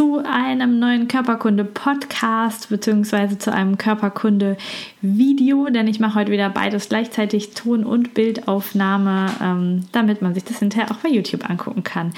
zu 0.00 0.22
einem 0.24 0.78
neuen 0.78 1.08
Körperkunde-Podcast 1.08 2.70
beziehungsweise 2.70 3.36
zu 3.36 3.52
einem 3.52 3.76
Körperkunde-Video, 5.00 5.66
denn 5.70 5.88
ich 5.88 6.00
mache 6.00 6.14
heute 6.14 6.32
wieder 6.32 6.50
beides 6.50 6.88
gleichzeitig 6.88 7.54
Ton- 7.54 7.84
und 7.84 8.14
Bildaufnahme, 8.14 9.30
ähm, 9.42 9.84
damit 9.92 10.22
man 10.22 10.34
sich 10.34 10.44
das 10.44 10.58
hinterher 10.58 10.90
auch 10.90 10.98
bei 10.98 11.08
YouTube 11.08 11.48
angucken 11.48 11.82
kann. 11.82 12.12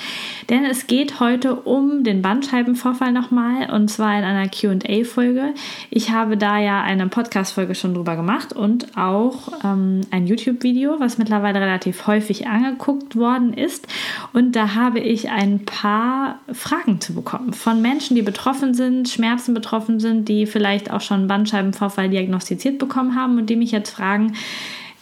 Denn 0.50 0.64
es 0.64 0.86
geht 0.86 1.20
heute 1.20 1.54
um 1.54 2.04
den 2.04 2.22
Bandscheibenvorfall 2.22 3.12
nochmal 3.12 3.70
und 3.70 3.88
zwar 3.88 4.18
in 4.18 4.24
einer 4.24 4.48
QA-Folge. 4.48 5.54
Ich 5.90 6.10
habe 6.10 6.36
da 6.36 6.58
ja 6.58 6.82
eine 6.82 7.06
Podcast-Folge 7.06 7.74
schon 7.74 7.94
drüber 7.94 8.16
gemacht 8.16 8.52
und 8.52 8.96
auch 8.96 9.48
ähm, 9.64 10.02
ein 10.10 10.26
YouTube-Video, 10.26 10.98
was 10.98 11.18
mittlerweile 11.18 11.60
relativ 11.60 12.06
häufig 12.06 12.46
angeguckt 12.46 13.16
worden 13.16 13.54
ist. 13.54 13.86
Und 14.32 14.56
da 14.56 14.74
habe 14.74 15.00
ich 15.00 15.30
ein 15.30 15.64
paar 15.64 16.40
Fragen 16.52 17.00
zu 17.00 17.14
bekommen 17.14 17.52
von 17.52 17.80
Menschen, 17.80 18.16
die 18.16 18.22
betroffen 18.22 18.74
sind, 18.74 19.08
Schmerzen 19.08 19.54
betroffen 19.54 20.00
sind, 20.00 20.28
die 20.28 20.46
vielleicht 20.46 20.90
auch 20.90 21.00
schon 21.00 21.28
Bandscheibenvorfall 21.28 22.08
diagnostiziert 22.08 22.71
bekommen 22.78 23.14
haben 23.14 23.38
und 23.38 23.50
die 23.50 23.56
mich 23.56 23.72
jetzt 23.72 23.90
fragen, 23.90 24.34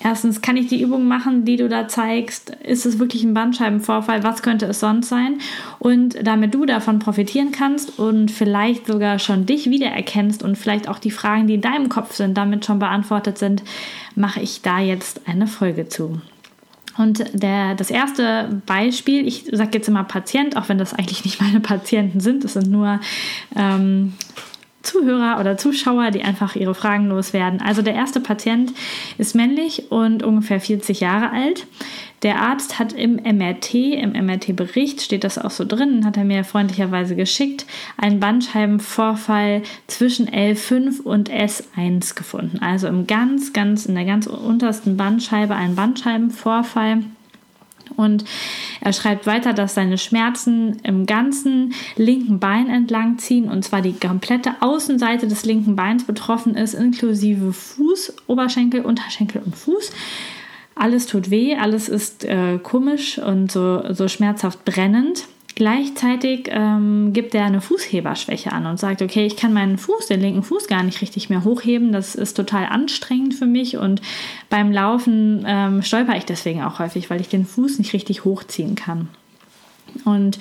Erstens, 0.03 0.41
kann 0.41 0.57
ich 0.57 0.67
die 0.67 0.81
Übung 0.81 1.07
machen, 1.07 1.45
die 1.45 1.57
du 1.57 1.69
da 1.69 1.87
zeigst? 1.87 2.57
Ist 2.65 2.87
es 2.87 2.99
wirklich 2.99 3.23
ein 3.23 3.35
Bandscheibenvorfall? 3.35 4.23
Was 4.23 4.43
könnte 4.43 4.65
es 4.65 4.81
sonst 4.81 5.11
sein? 5.11 5.41
Und 5.79 6.17
damit 6.27 6.55
du 6.55 6.65
davon 6.65 7.01
profitieren 7.01 7.53
kannst 7.53 7.99
und 7.99 8.31
vielleicht 8.31 8.87
sogar 8.87 9.19
schon 9.19 9.45
dich 9.45 9.69
wiedererkennst 9.69 10.43
und 10.43 10.57
vielleicht 10.57 10.89
auch 10.89 10.99
die 10.99 11.11
Fragen, 11.11 11.47
die 11.47 11.55
in 11.55 11.61
deinem 11.61 11.91
Kopf 11.91 12.15
sind, 12.15 12.39
damit 12.39 12.65
schon 12.65 12.79
beantwortet 12.79 13.37
sind, 13.37 13.63
mache 14.15 14.41
ich 14.41 14.63
da 14.63 14.81
jetzt 14.81 15.29
eine 15.29 15.47
Folge 15.47 15.87
zu. 15.91 16.23
Und 16.97 17.23
der, 17.35 17.75
das 17.75 17.91
erste 17.91 18.63
Beispiel, 18.65 19.29
ich 19.29 19.49
sage 19.53 19.71
jetzt 19.75 19.89
immer 19.89 20.05
Patient, 20.05 20.57
auch 20.57 20.71
wenn 20.71 20.79
das 20.79 20.95
eigentlich 20.95 21.27
nicht 21.27 21.43
meine 21.43 21.61
Patienten 21.61 22.21
sind, 22.21 22.43
das 22.43 22.55
sind 22.55 22.71
nur 22.71 23.01
ähm, 23.55 24.15
Zuhörer 24.83 25.39
oder 25.41 25.59
Zuschauer, 25.59 26.11
die 26.11 26.23
einfach 26.23 26.57
ihre 26.57 26.75
Fragen 26.75 27.09
loswerden. 27.09 27.61
Also 27.61 27.83
der 27.83 27.95
erste 27.95 28.21
Patient 28.21 28.73
ist 29.19 29.35
männlich 29.35 29.91
und 29.91 30.23
ungefähr 30.23 30.61
40 30.61 31.01
Jahre 31.01 31.31
alt. 31.31 31.67
Der 32.23 32.41
Arzt 32.41 32.79
hat 32.79 32.93
im 32.93 33.17
MRT, 33.17 33.75
im 33.75 34.13
MRT-Bericht 34.13 35.01
steht 35.01 35.25
das 35.25 35.39
auch 35.39 35.51
so 35.51 35.65
drin, 35.65 36.05
hat 36.05 36.19
er 36.19 36.25
mir 36.25 36.45
freundlicherweise 36.45 37.17
geschickt, 37.17 37.65
einen 37.97 38.21
Bandscheibenvorfall 38.21 39.63
zwischen 39.87 40.29
L5 40.29 41.01
und 41.01 41.31
S1 41.31 42.15
gefunden. 42.15 42.59
Also 42.61 42.89
im 42.89 43.07
ganz, 43.07 43.55
ganz, 43.55 43.87
in 43.87 43.95
der 43.95 44.05
ganz 44.05 44.27
untersten 44.27 44.99
Bandscheibe 44.99 45.55
ein 45.55 45.77
Bandscheibenvorfall. 45.77 47.05
Und 48.01 48.25
er 48.81 48.93
schreibt 48.93 49.27
weiter, 49.27 49.53
dass 49.53 49.75
seine 49.75 49.99
Schmerzen 49.99 50.79
im 50.83 51.07
ganzen 51.07 51.75
linken 51.97 52.41
Bein 52.41 52.69
entlang 52.69 53.19
ziehen 53.19 53.49
und 53.49 53.65
zwar 53.65 53.83
die 53.83 53.93
komplette 53.93 54.55
Außenseite 54.61 55.29
des 55.29 55.45
linken 55.45 55.77
Beins 55.77 56.05
betroffen 56.05 56.55
ist, 56.55 56.75
inklusive 56.75 57.53
Fuß, 57.53 58.15
Oberschenkel, 58.27 58.83
Unterschenkel 58.83 59.43
und 59.45 59.57
Fuß. 59.57 59.93
Alles 60.75 61.07
tut 61.07 61.31
weh, 61.31 61.57
alles 61.57 61.89
ist 61.89 62.25
äh, 62.25 62.59
komisch 62.59 63.19
und 63.19 63.53
so, 63.53 63.83
so 63.93 64.09
schmerzhaft 64.09 64.65
brennend. 64.65 65.27
Gleichzeitig 65.55 66.49
ähm, 66.49 67.13
gibt 67.13 67.35
er 67.35 67.45
eine 67.45 67.61
Fußheberschwäche 67.61 68.53
an 68.53 68.67
und 68.67 68.79
sagt, 68.79 69.03
okay, 69.03 69.27
ich 69.27 69.37
kann 69.37 69.53
meinen 69.53 69.79
Fuß, 69.79 70.07
den 70.07 70.21
linken 70.21 70.43
Fuß 70.43 70.69
gar 70.69 70.83
nicht 70.83 71.03
richtig 71.03 71.29
mehr 71.29 71.45
hochheben. 71.45 71.93
Das 71.93 72.15
ist 72.15 72.35
total 72.35 72.67
anstrengend 72.67 73.35
für 73.35 73.47
mich 73.47 73.77
und 73.77 74.01
beim 74.49 74.73
Laufen 74.73 75.45
ähm, 75.47 75.83
stolper 75.83 76.17
ich 76.17 76.25
deswegen 76.25 76.63
auch 76.63 76.79
häufig, 76.79 77.11
weil 77.11 77.21
ich 77.21 77.29
den 77.29 77.45
Fuß 77.45 77.79
nicht 77.79 77.93
richtig 77.93 78.25
hochziehen 78.25 78.75
kann. 78.75 79.09
Und 80.05 80.39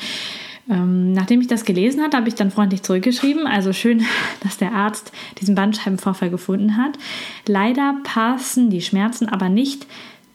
ähm, 0.69 1.13
nachdem 1.13 1.41
ich 1.41 1.47
das 1.47 1.65
gelesen 1.65 2.01
hatte, 2.01 2.15
habe 2.15 2.29
ich 2.29 2.35
dann 2.35 2.51
freundlich 2.51 2.83
zurückgeschrieben. 2.83 3.47
Also 3.47 3.73
schön, 3.73 4.05
dass 4.43 4.57
der 4.57 4.73
Arzt 4.73 5.11
diesen 5.41 5.55
Bandscheibenvorfall 5.55 6.29
gefunden 6.29 6.77
hat. 6.77 6.97
Leider 7.47 7.95
passen 8.03 8.69
die 8.69 8.81
Schmerzen 8.81 9.27
aber 9.27 9.49
nicht 9.49 9.87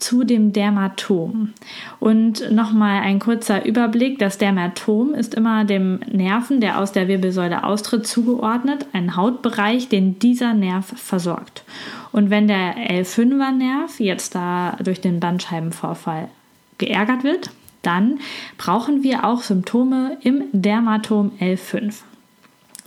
zu 0.04 0.22
dem 0.22 0.52
Dermatom. 0.52 1.54
Und 1.98 2.52
nochmal 2.52 3.00
ein 3.00 3.20
kurzer 3.20 3.64
Überblick. 3.64 4.18
Das 4.18 4.36
Dermatom 4.36 5.14
ist 5.14 5.34
immer 5.34 5.64
dem 5.64 6.00
Nerven, 6.12 6.60
der 6.60 6.78
aus 6.78 6.92
der 6.92 7.08
Wirbelsäule 7.08 7.64
austritt, 7.64 8.06
zugeordnet, 8.06 8.84
ein 8.92 9.16
Hautbereich, 9.16 9.88
den 9.88 10.18
dieser 10.18 10.52
Nerv 10.52 10.92
versorgt. 10.94 11.64
Und 12.12 12.28
wenn 12.28 12.48
der 12.48 12.76
L5er 12.76 13.52
Nerv 13.52 13.98
jetzt 13.98 14.34
da 14.34 14.76
durch 14.84 15.00
den 15.00 15.20
Bandscheibenvorfall 15.20 16.28
geärgert 16.76 17.24
wird, 17.24 17.50
dann 17.80 18.18
brauchen 18.58 19.02
wir 19.02 19.24
auch 19.24 19.40
Symptome 19.40 20.18
im 20.20 20.42
Dermatom 20.52 21.32
L5. 21.40 21.94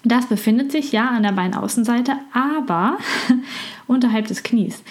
Das 0.04 0.28
befindet 0.28 0.72
sich 0.72 0.92
ja 0.92 1.10
an 1.10 1.24
der 1.24 1.32
Beinaußenseite, 1.32 2.14
aber 2.32 2.98
unterhalb 3.88 4.28
des 4.28 4.44
Knies. 4.44 4.84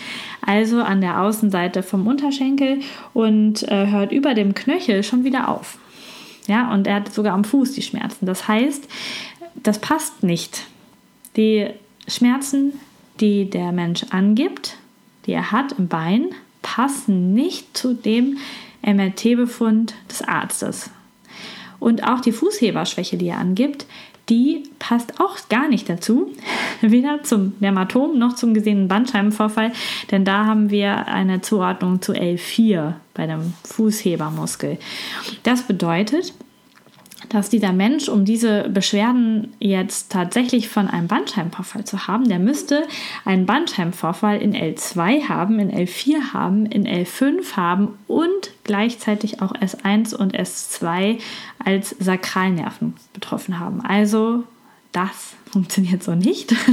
Also 0.47 0.81
an 0.81 1.01
der 1.01 1.21
Außenseite 1.21 1.83
vom 1.83 2.07
Unterschenkel 2.07 2.81
und 3.13 3.65
äh, 3.65 3.89
hört 3.89 4.13
über 4.13 4.33
dem 4.33 4.55
Knöchel 4.55 5.03
schon 5.03 5.25
wieder 5.25 5.49
auf. 5.49 5.79
Ja, 6.47 6.73
und 6.73 6.87
er 6.87 6.97
hat 6.97 7.13
sogar 7.13 7.35
am 7.35 7.45
Fuß 7.45 7.73
die 7.73 7.83
Schmerzen. 7.83 8.27
Das 8.27 8.47
heißt, 8.47 8.89
das 9.57 9.81
passt 9.81 10.23
nicht. 10.23 10.63
Die 11.37 11.67
Schmerzen, 12.07 12.75
die 13.21 13.51
der 13.51 13.73
Mensch 13.73 14.05
angibt, 14.11 14.77
die 15.27 15.33
er 15.33 15.51
hat 15.51 15.73
im 15.73 15.89
Bein, 15.89 16.27
passen 16.63 17.35
nicht 17.35 17.77
zu 17.77 17.95
dem 17.95 18.39
MRT-Befund 18.83 19.95
des 20.09 20.23
Arztes. 20.23 20.91
Und 21.81 22.05
auch 22.05 22.21
die 22.21 22.33
Fußheberschwäche, 22.33 23.17
die 23.17 23.29
er 23.29 23.39
angibt, 23.39 23.87
die 24.29 24.65
passt 24.79 25.21
auch 25.21 25.37
gar 25.49 25.69
nicht 25.69 25.89
dazu, 25.89 26.33
weder 26.81 27.23
zum 27.23 27.59
Dermatom 27.61 28.19
noch 28.19 28.35
zum 28.35 28.55
gesehenen 28.55 28.89
Bandscheibenvorfall, 28.89 29.73
denn 30.11 30.25
da 30.25 30.47
haben 30.47 30.71
wir 30.71 31.07
eine 31.07 31.41
Zuordnung 31.41 32.03
zu 32.03 32.13
L4 32.13 32.95
bei 33.15 33.27
dem 33.27 33.55
Fußhebermuskel. 33.65 34.79
Das 35.43 35.63
bedeutet, 35.63 36.35
dass 37.37 37.51
dieser 37.51 37.75
Mensch, 37.75 38.09
um 38.09 38.25
diese 38.25 38.67
Beschwerden 38.71 39.53
jetzt 39.61 40.11
tatsächlich 40.11 40.71
von 40.71 40.89
einem 40.89 41.07
Bandscheibenvorfall 41.07 41.85
zu 41.85 42.07
haben, 42.07 42.27
der 42.31 42.39
müsste 42.39 42.85
einen 43.27 43.45
Bandscheibenvorfall 43.45 44.41
in 44.41 44.55
L2 44.55 45.29
haben, 45.29 45.59
in 45.59 45.71
L4 45.71 46.33
haben, 46.33 46.65
in 46.65 46.87
L5 46.87 47.55
haben 47.55 47.99
und 48.07 48.53
gleichzeitig 48.65 49.43
auch 49.43 49.53
S1 49.53 50.15
und 50.15 50.35
S2 50.35 51.19
als 51.63 51.95
Sakralnerven 51.99 52.95
betroffen 53.13 53.61
haben. 53.61 53.83
Also 53.83 54.45
das 54.97 55.35
funktioniert 55.51 56.03
so 56.03 56.15
nicht. 56.15 56.55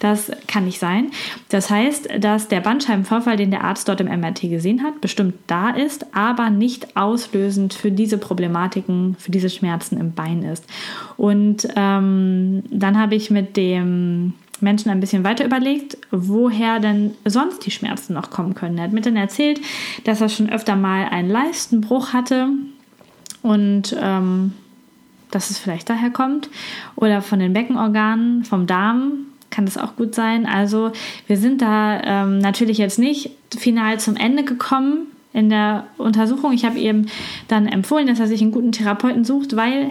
Das 0.00 0.32
kann 0.48 0.64
nicht 0.64 0.80
sein. 0.80 1.12
Das 1.48 1.70
heißt, 1.70 2.08
dass 2.18 2.48
der 2.48 2.60
Bandscheibenvorfall, 2.60 3.36
den 3.36 3.52
der 3.52 3.62
Arzt 3.62 3.88
dort 3.88 4.00
im 4.00 4.08
MRT 4.08 4.40
gesehen 4.40 4.82
hat, 4.82 5.00
bestimmt 5.00 5.34
da 5.46 5.70
ist, 5.70 6.06
aber 6.12 6.50
nicht 6.50 6.96
auslösend 6.96 7.72
für 7.72 7.92
diese 7.92 8.18
Problematiken, 8.18 9.14
für 9.20 9.30
diese 9.30 9.48
Schmerzen 9.48 10.00
im 10.00 10.12
Bein 10.12 10.42
ist. 10.42 10.64
Und 11.16 11.68
ähm, 11.76 12.64
dann 12.68 12.98
habe 12.98 13.14
ich 13.14 13.30
mit 13.30 13.56
dem 13.56 14.32
Menschen 14.60 14.90
ein 14.90 14.98
bisschen 14.98 15.22
weiter 15.22 15.44
überlegt, 15.44 15.96
woher 16.10 16.80
denn 16.80 17.12
sonst 17.24 17.64
die 17.64 17.70
Schmerzen 17.70 18.14
noch 18.14 18.30
kommen 18.30 18.54
können. 18.54 18.78
Er 18.78 18.84
hat 18.84 18.92
mir 18.92 19.02
dann 19.02 19.14
erzählt, 19.14 19.60
dass 20.02 20.20
er 20.20 20.28
schon 20.28 20.50
öfter 20.50 20.74
mal 20.74 21.04
einen 21.10 21.30
Leistenbruch 21.30 22.12
hatte 22.12 22.48
und 23.42 23.96
ähm, 24.00 24.54
dass 25.34 25.50
es 25.50 25.58
vielleicht 25.58 25.90
daher 25.90 26.10
kommt 26.10 26.48
oder 26.94 27.22
von 27.22 27.40
den 27.40 27.52
Beckenorganen, 27.52 28.44
vom 28.44 28.66
Darm 28.66 29.26
kann 29.50 29.66
das 29.66 29.76
auch 29.76 29.96
gut 29.96 30.14
sein. 30.14 30.46
Also 30.46 30.92
wir 31.26 31.36
sind 31.36 31.62
da 31.62 32.00
ähm, 32.02 32.38
natürlich 32.38 32.78
jetzt 32.78 32.98
nicht 32.98 33.30
final 33.56 34.00
zum 34.00 34.16
Ende 34.16 34.44
gekommen 34.44 35.08
in 35.32 35.48
der 35.48 35.86
Untersuchung. 35.98 36.52
Ich 36.52 36.64
habe 36.64 36.78
ihm 36.78 37.06
dann 37.48 37.66
empfohlen, 37.66 38.06
dass 38.06 38.20
er 38.20 38.26
sich 38.26 38.42
einen 38.42 38.52
guten 38.52 38.72
Therapeuten 38.72 39.24
sucht, 39.24 39.56
weil 39.56 39.90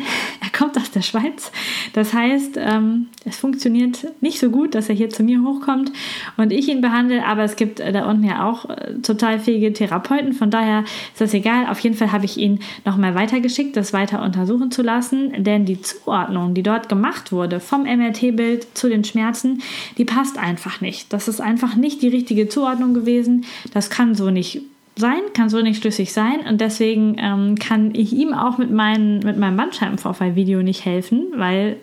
er 0.51 0.57
kommt 0.57 0.77
aus 0.77 0.92
der 0.92 1.01
Schweiz. 1.01 1.51
Das 1.94 2.13
heißt, 2.13 2.57
ähm, 2.57 3.07
es 3.25 3.38
funktioniert 3.38 4.07
nicht 4.21 4.39
so 4.39 4.50
gut, 4.50 4.75
dass 4.75 4.89
er 4.89 4.95
hier 4.95 5.09
zu 5.09 5.24
mir 5.24 5.42
hochkommt 5.42 5.92
und 6.38 6.51
ich 6.51 6.68
ihn 6.68 6.81
behandle, 6.81 7.25
aber 7.25 7.44
es 7.44 7.56
gibt 7.56 7.80
äh, 7.80 7.92
da 7.92 8.09
unten 8.09 8.24
ja 8.24 8.48
auch 8.50 8.69
äh, 8.69 8.95
total 9.01 9.39
fähige 9.39 9.74
Therapeuten. 9.74 10.33
Von 10.33 10.51
daher 10.51 10.83
ist 11.12 11.21
das 11.21 11.33
egal. 11.33 11.68
Auf 11.68 11.80
jeden 11.80 11.95
Fall 11.95 12.12
habe 12.12 12.25
ich 12.25 12.38
ihn 12.38 12.59
nochmal 12.86 13.15
weitergeschickt, 13.15 13.75
das 13.77 13.94
weiter 13.94 14.21
untersuchen 14.21 14.71
zu 14.71 14.81
lassen, 14.81 15.44
denn 15.44 15.65
die 15.65 15.81
Zuordnung, 15.81 16.53
die 16.53 16.63
dort 16.63 16.89
gemacht 16.89 17.31
wurde 17.31 17.59
vom 17.59 17.83
MRT-Bild 17.83 18.77
zu 18.77 18.89
den 18.89 19.03
Schmerzen, 19.03 19.62
die 19.98 20.06
passt 20.06 20.38
einfach 20.38 20.81
nicht. 20.81 21.12
Das 21.13 21.27
ist 21.27 21.42
einfach 21.42 21.75
nicht 21.75 22.01
die 22.01 22.09
richtige 22.09 22.50
Zuordnung 22.50 22.94
gewesen. 22.94 23.45
Das 23.74 23.89
kann 23.89 24.15
so 24.15 24.30
nicht 24.30 24.62
sein, 24.96 25.22
kann 25.34 25.50
so 25.50 25.62
nicht 25.62 25.82
schlüssig 25.82 26.14
sein 26.14 26.42
und 26.48 26.62
deswegen 26.62 27.16
ähm, 27.18 27.58
kann 27.58 27.96
ich 27.96 28.14
ihm 28.14 28.34
auch 28.34 28.58
mit, 28.58 28.72
mein, 28.72 29.20
mit 29.20 29.38
meinem 29.38 29.58
Bandscheibenvorfall-Video 29.58 30.62
nicht 30.62 30.86
helfen, 30.86 31.28
weil 31.36 31.78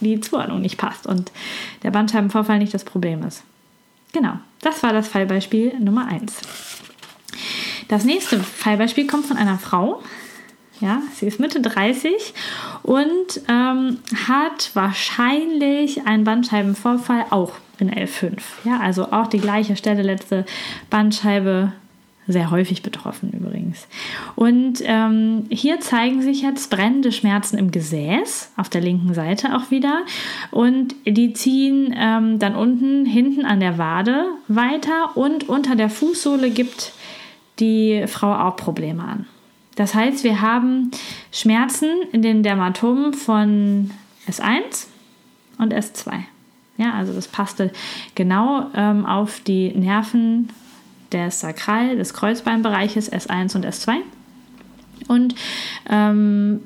die 0.00 0.20
Zuordnung 0.20 0.60
nicht 0.60 0.78
passt 0.78 1.06
und 1.06 1.30
der 1.82 1.90
Bandscheibenvorfall 1.90 2.58
nicht 2.58 2.74
das 2.74 2.84
Problem 2.84 3.22
ist. 3.22 3.44
Genau, 4.12 4.34
das 4.60 4.82
war 4.82 4.92
das 4.92 5.08
Fallbeispiel 5.08 5.78
Nummer 5.78 6.08
1. 6.08 6.40
Das 7.88 8.04
nächste 8.04 8.38
Fallbeispiel 8.40 9.06
kommt 9.06 9.26
von 9.26 9.36
einer 9.36 9.58
Frau. 9.58 10.02
Ja, 10.80 11.02
sie 11.14 11.26
ist 11.26 11.40
Mitte 11.40 11.60
30 11.60 12.12
und 12.82 13.42
ähm, 13.48 13.98
hat 14.28 14.70
wahrscheinlich 14.74 16.06
einen 16.06 16.24
Bandscheibenvorfall 16.24 17.26
auch 17.30 17.52
in 17.78 17.90
L5. 17.90 18.38
Ja, 18.64 18.80
also 18.80 19.12
auch 19.12 19.26
die 19.26 19.40
gleiche 19.40 19.76
Stelle, 19.76 20.02
letzte 20.02 20.46
Bandscheibe 20.88 21.72
sehr 22.30 22.50
häufig 22.50 22.82
betroffen 22.82 23.32
übrigens. 23.32 23.86
Und 24.36 24.82
ähm, 24.84 25.46
hier 25.50 25.80
zeigen 25.80 26.22
sich 26.22 26.42
jetzt 26.42 26.70
brennende 26.70 27.12
Schmerzen 27.12 27.58
im 27.58 27.70
Gesäß, 27.70 28.52
auf 28.56 28.68
der 28.68 28.80
linken 28.80 29.14
Seite 29.14 29.56
auch 29.56 29.70
wieder. 29.70 30.02
Und 30.50 30.94
die 31.06 31.32
ziehen 31.32 31.94
ähm, 31.96 32.38
dann 32.38 32.54
unten, 32.54 33.06
hinten 33.06 33.44
an 33.44 33.60
der 33.60 33.78
Wade 33.78 34.24
weiter 34.48 35.16
und 35.16 35.48
unter 35.48 35.76
der 35.76 35.90
Fußsohle 35.90 36.50
gibt 36.50 36.92
die 37.58 38.04
Frau 38.06 38.34
auch 38.34 38.56
Probleme 38.56 39.02
an. 39.02 39.26
Das 39.76 39.94
heißt, 39.94 40.24
wir 40.24 40.40
haben 40.40 40.90
Schmerzen 41.32 41.88
in 42.12 42.22
den 42.22 42.42
Dermatomen 42.42 43.14
von 43.14 43.90
S1 44.28 44.86
und 45.58 45.72
S2. 45.72 46.12
Ja, 46.76 46.94
also 46.94 47.12
das 47.12 47.28
passte 47.28 47.70
genau 48.14 48.66
ähm, 48.74 49.04
auf 49.04 49.40
die 49.40 49.70
Nerven 49.72 50.48
des 51.12 51.40
Sakral, 51.40 51.96
des 51.96 52.14
Kreuzbeinbereiches 52.14 53.12
S1 53.12 53.56
und 53.56 53.66
S2. 53.66 53.96
Und 55.08 55.34
ähm, 55.88 56.60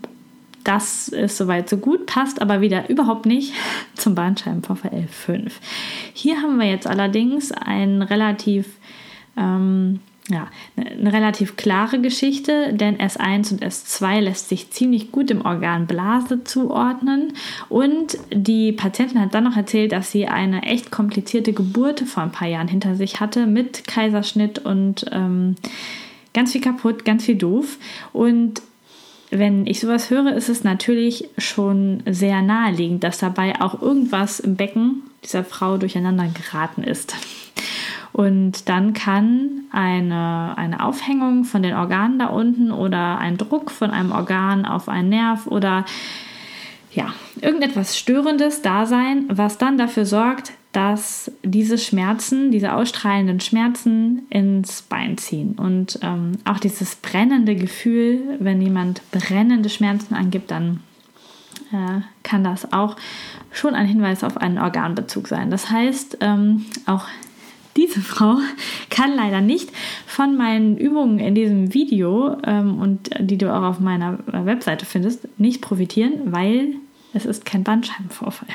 das 0.64 1.08
ist 1.08 1.36
soweit 1.36 1.68
so 1.68 1.76
gut, 1.76 2.06
passt 2.06 2.40
aber 2.40 2.60
wieder 2.60 2.88
überhaupt 2.88 3.26
nicht 3.26 3.52
zum 3.94 4.14
Bandscheibenvorfall 4.14 4.90
L5. 4.92 5.52
Hier 6.12 6.40
haben 6.40 6.58
wir 6.58 6.66
jetzt 6.66 6.86
allerdings 6.86 7.52
ein 7.52 8.02
relativ 8.02 8.66
ähm, 9.36 10.00
ja, 10.30 10.48
eine 10.76 11.12
relativ 11.12 11.56
klare 11.56 12.00
Geschichte, 12.00 12.72
denn 12.72 12.96
S1 12.96 13.52
und 13.52 13.62
S2 13.62 14.20
lässt 14.20 14.48
sich 14.48 14.70
ziemlich 14.70 15.12
gut 15.12 15.30
im 15.30 15.44
Organ 15.44 15.86
Blase 15.86 16.44
zuordnen. 16.44 17.34
Und 17.68 18.16
die 18.32 18.72
Patientin 18.72 19.20
hat 19.20 19.34
dann 19.34 19.44
noch 19.44 19.56
erzählt, 19.56 19.92
dass 19.92 20.10
sie 20.10 20.26
eine 20.26 20.62
echt 20.62 20.90
komplizierte 20.90 21.52
Geburt 21.52 22.00
vor 22.00 22.22
ein 22.22 22.32
paar 22.32 22.48
Jahren 22.48 22.68
hinter 22.68 22.94
sich 22.96 23.20
hatte 23.20 23.46
mit 23.46 23.86
Kaiserschnitt 23.86 24.60
und 24.60 25.04
ähm, 25.12 25.56
ganz 26.32 26.52
viel 26.52 26.62
kaputt, 26.62 27.04
ganz 27.04 27.24
viel 27.24 27.36
doof. 27.36 27.76
Und 28.14 28.62
wenn 29.30 29.66
ich 29.66 29.80
sowas 29.80 30.08
höre, 30.08 30.34
ist 30.34 30.48
es 30.48 30.64
natürlich 30.64 31.28
schon 31.36 32.02
sehr 32.06 32.40
naheliegend, 32.40 33.04
dass 33.04 33.18
dabei 33.18 33.60
auch 33.60 33.82
irgendwas 33.82 34.40
im 34.40 34.56
Becken 34.56 35.02
dieser 35.22 35.44
Frau 35.44 35.76
durcheinander 35.76 36.28
geraten 36.28 36.82
ist. 36.82 37.14
Und 38.14 38.68
dann 38.68 38.92
kann 38.92 39.64
eine, 39.72 40.54
eine 40.56 40.84
Aufhängung 40.84 41.42
von 41.42 41.64
den 41.64 41.74
Organen 41.74 42.20
da 42.20 42.26
unten 42.26 42.70
oder 42.70 43.18
ein 43.18 43.36
Druck 43.36 43.72
von 43.72 43.90
einem 43.90 44.12
Organ 44.12 44.66
auf 44.66 44.88
einen 44.88 45.08
Nerv 45.08 45.48
oder 45.48 45.84
ja, 46.92 47.12
irgendetwas 47.40 47.98
Störendes 47.98 48.62
da 48.62 48.86
sein, 48.86 49.24
was 49.30 49.58
dann 49.58 49.78
dafür 49.78 50.06
sorgt, 50.06 50.52
dass 50.70 51.32
diese 51.42 51.76
Schmerzen, 51.76 52.52
diese 52.52 52.74
ausstrahlenden 52.74 53.40
Schmerzen 53.40 54.26
ins 54.30 54.82
Bein 54.82 55.18
ziehen. 55.18 55.54
Und 55.56 55.98
ähm, 56.02 56.38
auch 56.44 56.60
dieses 56.60 56.94
brennende 56.94 57.56
Gefühl, 57.56 58.36
wenn 58.38 58.62
jemand 58.62 59.02
brennende 59.10 59.70
Schmerzen 59.70 60.14
angibt, 60.14 60.52
dann 60.52 60.84
äh, 61.72 62.00
kann 62.22 62.44
das 62.44 62.72
auch 62.72 62.94
schon 63.50 63.74
ein 63.74 63.86
Hinweis 63.86 64.22
auf 64.22 64.36
einen 64.36 64.58
Organbezug 64.58 65.26
sein. 65.26 65.50
Das 65.50 65.68
heißt, 65.68 66.18
ähm, 66.20 66.66
auch 66.86 67.06
diese 67.76 68.00
Frau 68.00 68.36
kann 68.90 69.14
leider 69.14 69.40
nicht 69.40 69.70
von 70.06 70.36
meinen 70.36 70.76
Übungen 70.76 71.18
in 71.18 71.34
diesem 71.34 71.74
Video 71.74 72.36
ähm, 72.44 72.78
und 72.78 73.10
die 73.18 73.38
du 73.38 73.52
auch 73.52 73.62
auf 73.62 73.80
meiner 73.80 74.18
Webseite 74.26 74.86
findest, 74.86 75.28
nicht 75.38 75.60
profitieren, 75.60 76.32
weil 76.32 76.76
es 77.12 77.26
ist 77.26 77.44
kein 77.44 77.64
Bandscheibenvorfall. 77.64 78.48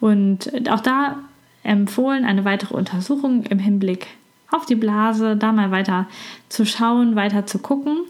Und 0.00 0.68
auch 0.70 0.80
da 0.80 1.18
empfohlen 1.62 2.24
eine 2.24 2.44
weitere 2.44 2.74
Untersuchung 2.74 3.44
im 3.44 3.58
Hinblick 3.58 4.08
auf 4.50 4.66
die 4.66 4.74
Blase, 4.74 5.36
da 5.36 5.52
mal 5.52 5.70
weiter 5.70 6.06
zu 6.48 6.66
schauen, 6.66 7.14
weiter 7.16 7.46
zu 7.46 7.58
gucken. 7.58 8.00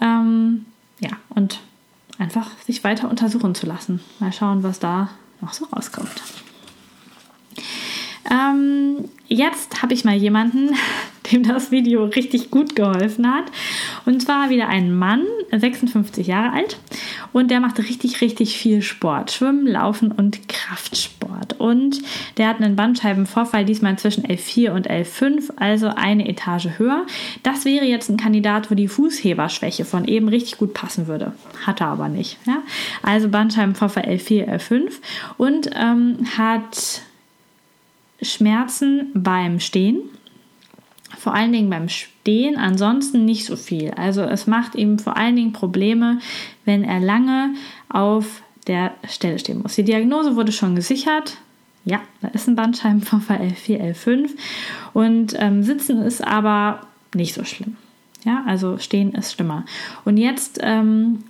Ähm, 0.00 0.66
ja, 1.00 1.10
und 1.30 1.60
einfach 2.18 2.50
sich 2.58 2.84
weiter 2.84 3.10
untersuchen 3.10 3.54
zu 3.54 3.66
lassen. 3.66 4.00
Mal 4.20 4.32
schauen, 4.32 4.62
was 4.62 4.78
da 4.78 5.10
noch 5.40 5.52
so 5.52 5.64
rauskommt. 5.66 6.22
Ähm, 8.30 9.04
jetzt 9.28 9.82
habe 9.82 9.94
ich 9.94 10.04
mal 10.04 10.16
jemanden, 10.16 10.70
dem 11.32 11.42
das 11.42 11.70
Video 11.70 12.04
richtig 12.04 12.50
gut 12.50 12.74
geholfen 12.76 13.32
hat. 13.32 13.44
Und 14.04 14.22
zwar 14.22 14.50
wieder 14.50 14.68
ein 14.68 14.94
Mann, 14.94 15.24
56 15.50 16.26
Jahre 16.26 16.52
alt. 16.52 16.78
Und 17.32 17.50
der 17.50 17.60
macht 17.60 17.78
richtig, 17.78 18.20
richtig 18.20 18.56
viel 18.56 18.82
Sport. 18.82 19.30
Schwimmen, 19.30 19.66
Laufen 19.66 20.12
und 20.12 20.48
Kraftsport. 20.48 21.58
Und 21.58 22.02
der 22.36 22.48
hat 22.48 22.60
einen 22.60 22.76
Bandscheibenvorfall, 22.76 23.64
diesmal 23.64 23.96
zwischen 23.98 24.24
L4 24.24 24.72
und 24.72 24.90
L5, 24.90 25.52
also 25.56 25.88
eine 25.88 26.28
Etage 26.28 26.68
höher. 26.78 27.06
Das 27.42 27.64
wäre 27.64 27.84
jetzt 27.84 28.08
ein 28.10 28.16
Kandidat, 28.16 28.70
wo 28.70 28.74
die 28.74 28.88
Fußheberschwäche 28.88 29.84
von 29.84 30.06
eben 30.06 30.28
richtig 30.28 30.58
gut 30.58 30.74
passen 30.74 31.06
würde. 31.06 31.32
Hat 31.64 31.80
er 31.80 31.88
aber 31.88 32.08
nicht. 32.08 32.38
Ja? 32.46 32.58
Also 33.02 33.28
Bandscheibenvorfall 33.28 34.04
L4, 34.04 34.48
L5. 34.48 34.90
Und 35.38 35.70
ähm, 35.74 36.18
hat 36.36 37.02
Schmerzen 38.22 39.10
beim 39.14 39.60
Stehen, 39.60 40.00
vor 41.18 41.34
allen 41.34 41.52
Dingen 41.52 41.70
beim 41.70 41.88
Stehen, 41.88 42.56
ansonsten 42.56 43.24
nicht 43.24 43.44
so 43.44 43.56
viel. 43.56 43.90
Also 43.92 44.22
es 44.22 44.46
macht 44.46 44.74
ihm 44.74 44.98
vor 44.98 45.16
allen 45.16 45.36
Dingen 45.36 45.52
Probleme, 45.52 46.18
wenn 46.64 46.84
er 46.84 47.00
lange 47.00 47.54
auf 47.88 48.42
der 48.66 48.94
Stelle 49.08 49.38
stehen 49.38 49.62
muss. 49.62 49.74
Die 49.74 49.84
Diagnose 49.84 50.36
wurde 50.36 50.52
schon 50.52 50.74
gesichert. 50.74 51.36
Ja, 51.84 52.00
da 52.20 52.28
ist 52.28 52.48
ein 52.48 52.54
Bandscheibenvorfall 52.54 53.40
L4, 53.40 53.92
L5 53.92 54.30
und 54.92 55.34
ähm, 55.36 55.64
Sitzen 55.64 56.02
ist 56.02 56.24
aber 56.24 56.86
nicht 57.14 57.34
so 57.34 57.44
schlimm. 57.44 57.76
Ja, 58.24 58.44
also 58.46 58.78
Stehen 58.78 59.14
ist 59.14 59.32
schlimmer. 59.32 59.64
Und 60.04 60.16
jetzt 60.16 60.60
ähm, 60.62 61.24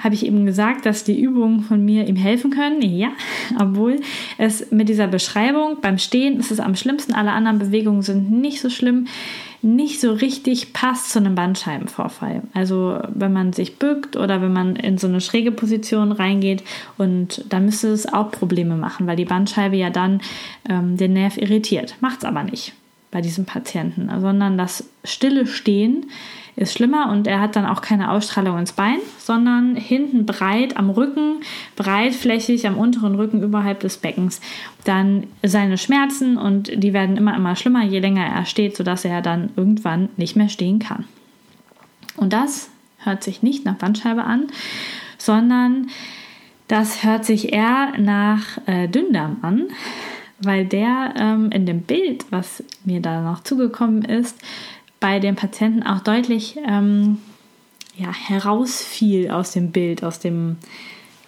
habe 0.00 0.14
ich 0.14 0.26
eben 0.26 0.44
gesagt, 0.44 0.86
dass 0.86 1.04
die 1.04 1.20
Übungen 1.20 1.60
von 1.60 1.84
mir 1.84 2.06
ihm 2.06 2.16
helfen 2.16 2.50
können. 2.50 2.82
Ja, 2.82 3.12
obwohl 3.60 4.00
es 4.38 4.70
mit 4.70 4.88
dieser 4.88 5.06
Beschreibung 5.06 5.78
beim 5.80 5.98
Stehen 5.98 6.38
ist 6.38 6.50
es 6.50 6.60
am 6.60 6.74
schlimmsten. 6.74 7.12
Alle 7.12 7.32
anderen 7.32 7.58
Bewegungen 7.58 8.02
sind 8.02 8.30
nicht 8.30 8.60
so 8.60 8.70
schlimm, 8.70 9.06
nicht 9.62 10.00
so 10.00 10.12
richtig 10.12 10.72
passt 10.74 11.10
zu 11.10 11.18
einem 11.18 11.34
Bandscheibenvorfall. 11.34 12.42
Also 12.52 13.00
wenn 13.08 13.32
man 13.32 13.52
sich 13.52 13.78
bückt 13.78 14.16
oder 14.16 14.42
wenn 14.42 14.52
man 14.52 14.76
in 14.76 14.98
so 14.98 15.06
eine 15.06 15.22
schräge 15.22 15.52
Position 15.52 16.12
reingeht 16.12 16.62
und 16.98 17.44
dann 17.48 17.64
müsste 17.64 17.88
es 17.88 18.12
auch 18.12 18.30
Probleme 18.30 18.76
machen, 18.76 19.06
weil 19.06 19.16
die 19.16 19.24
Bandscheibe 19.24 19.76
ja 19.76 19.90
dann 19.90 20.20
ähm, 20.68 20.96
den 20.96 21.14
Nerv 21.14 21.38
irritiert. 21.38 21.96
Macht 22.00 22.18
es 22.18 22.24
aber 22.24 22.42
nicht 22.42 22.74
bei 23.10 23.22
diesem 23.22 23.46
Patienten, 23.46 24.10
sondern 24.20 24.58
das 24.58 24.90
stille 25.04 25.46
Stehen 25.46 26.06
ist 26.56 26.74
schlimmer 26.74 27.10
und 27.10 27.26
er 27.26 27.40
hat 27.40 27.56
dann 27.56 27.66
auch 27.66 27.80
keine 27.80 28.10
Ausstrahlung 28.10 28.58
ins 28.58 28.72
Bein, 28.72 28.98
sondern 29.18 29.74
hinten 29.74 30.24
breit 30.24 30.76
am 30.76 30.90
Rücken, 30.90 31.40
breitflächig 31.76 32.66
am 32.66 32.78
unteren 32.78 33.16
Rücken 33.16 33.42
überhalb 33.42 33.80
des 33.80 33.96
Beckens. 33.96 34.40
Dann 34.84 35.26
seine 35.42 35.78
Schmerzen 35.78 36.36
und 36.36 36.70
die 36.82 36.92
werden 36.92 37.16
immer, 37.16 37.34
immer 37.34 37.56
schlimmer, 37.56 37.84
je 37.84 37.98
länger 37.98 38.26
er 38.26 38.46
steht, 38.46 38.76
sodass 38.76 39.04
er 39.04 39.20
dann 39.20 39.50
irgendwann 39.56 40.10
nicht 40.16 40.36
mehr 40.36 40.48
stehen 40.48 40.78
kann. 40.78 41.04
Und 42.16 42.32
das 42.32 42.70
hört 42.98 43.24
sich 43.24 43.42
nicht 43.42 43.64
nach 43.64 43.74
Bandscheibe 43.74 44.24
an, 44.24 44.46
sondern 45.18 45.88
das 46.68 47.04
hört 47.04 47.24
sich 47.24 47.52
eher 47.52 47.92
nach 47.98 48.58
äh, 48.66 48.88
Dünndarm 48.88 49.38
an, 49.42 49.64
weil 50.40 50.64
der 50.64 51.14
ähm, 51.16 51.50
in 51.50 51.66
dem 51.66 51.82
Bild, 51.82 52.26
was 52.30 52.62
mir 52.84 53.00
da 53.00 53.20
noch 53.20 53.42
zugekommen 53.42 54.02
ist, 54.02 54.40
bei 55.04 55.20
dem 55.20 55.36
Patienten 55.36 55.82
auch 55.82 56.00
deutlich 56.00 56.56
ähm, 56.66 57.18
ja, 57.94 58.10
herausfiel 58.10 59.30
aus 59.30 59.52
dem 59.52 59.70
Bild, 59.70 60.02
aus 60.02 60.18
dem 60.18 60.56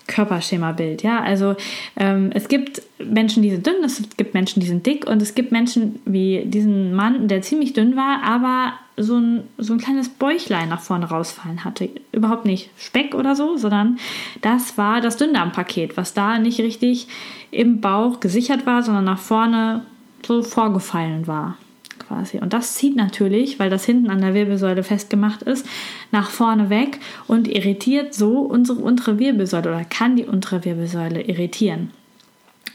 Körperschemabild. 0.06 1.02
Ja, 1.02 1.20
also 1.20 1.56
ähm, 1.98 2.30
es 2.32 2.48
gibt 2.48 2.80
Menschen, 2.98 3.42
die 3.42 3.50
sind 3.50 3.66
dünn, 3.66 3.84
es 3.84 4.02
gibt 4.16 4.32
Menschen, 4.32 4.60
die 4.60 4.66
sind 4.66 4.86
dick 4.86 5.06
und 5.06 5.20
es 5.20 5.34
gibt 5.34 5.52
Menschen 5.52 6.00
wie 6.06 6.44
diesen 6.46 6.94
Mann, 6.94 7.28
der 7.28 7.42
ziemlich 7.42 7.74
dünn 7.74 7.96
war, 7.96 8.22
aber 8.22 8.72
so 8.96 9.18
ein, 9.18 9.42
so 9.58 9.74
ein 9.74 9.78
kleines 9.78 10.08
Bäuchlein 10.08 10.70
nach 10.70 10.80
vorne 10.80 11.10
rausfallen 11.10 11.62
hatte. 11.62 11.90
Überhaupt 12.12 12.46
nicht 12.46 12.70
Speck 12.78 13.14
oder 13.14 13.36
so, 13.36 13.58
sondern 13.58 13.98
das 14.40 14.78
war 14.78 15.02
das 15.02 15.18
Dünndarmpaket, 15.18 15.98
was 15.98 16.14
da 16.14 16.38
nicht 16.38 16.60
richtig 16.60 17.08
im 17.50 17.82
Bauch 17.82 18.20
gesichert 18.20 18.64
war, 18.64 18.82
sondern 18.82 19.04
nach 19.04 19.18
vorne 19.18 19.82
so 20.26 20.42
vorgefallen 20.42 21.26
war 21.26 21.58
quasi. 22.06 22.38
Und 22.38 22.52
das 22.52 22.74
zieht 22.74 22.96
natürlich, 22.96 23.58
weil 23.58 23.70
das 23.70 23.84
hinten 23.84 24.10
an 24.10 24.20
der 24.20 24.34
Wirbelsäule 24.34 24.82
festgemacht 24.82 25.42
ist, 25.42 25.66
nach 26.12 26.30
vorne 26.30 26.70
weg 26.70 26.98
und 27.26 27.48
irritiert 27.48 28.14
so 28.14 28.40
unsere 28.40 28.80
untere 28.80 29.18
Wirbelsäule 29.18 29.68
oder 29.68 29.84
kann 29.84 30.16
die 30.16 30.24
untere 30.24 30.64
Wirbelsäule 30.64 31.22
irritieren. 31.22 31.90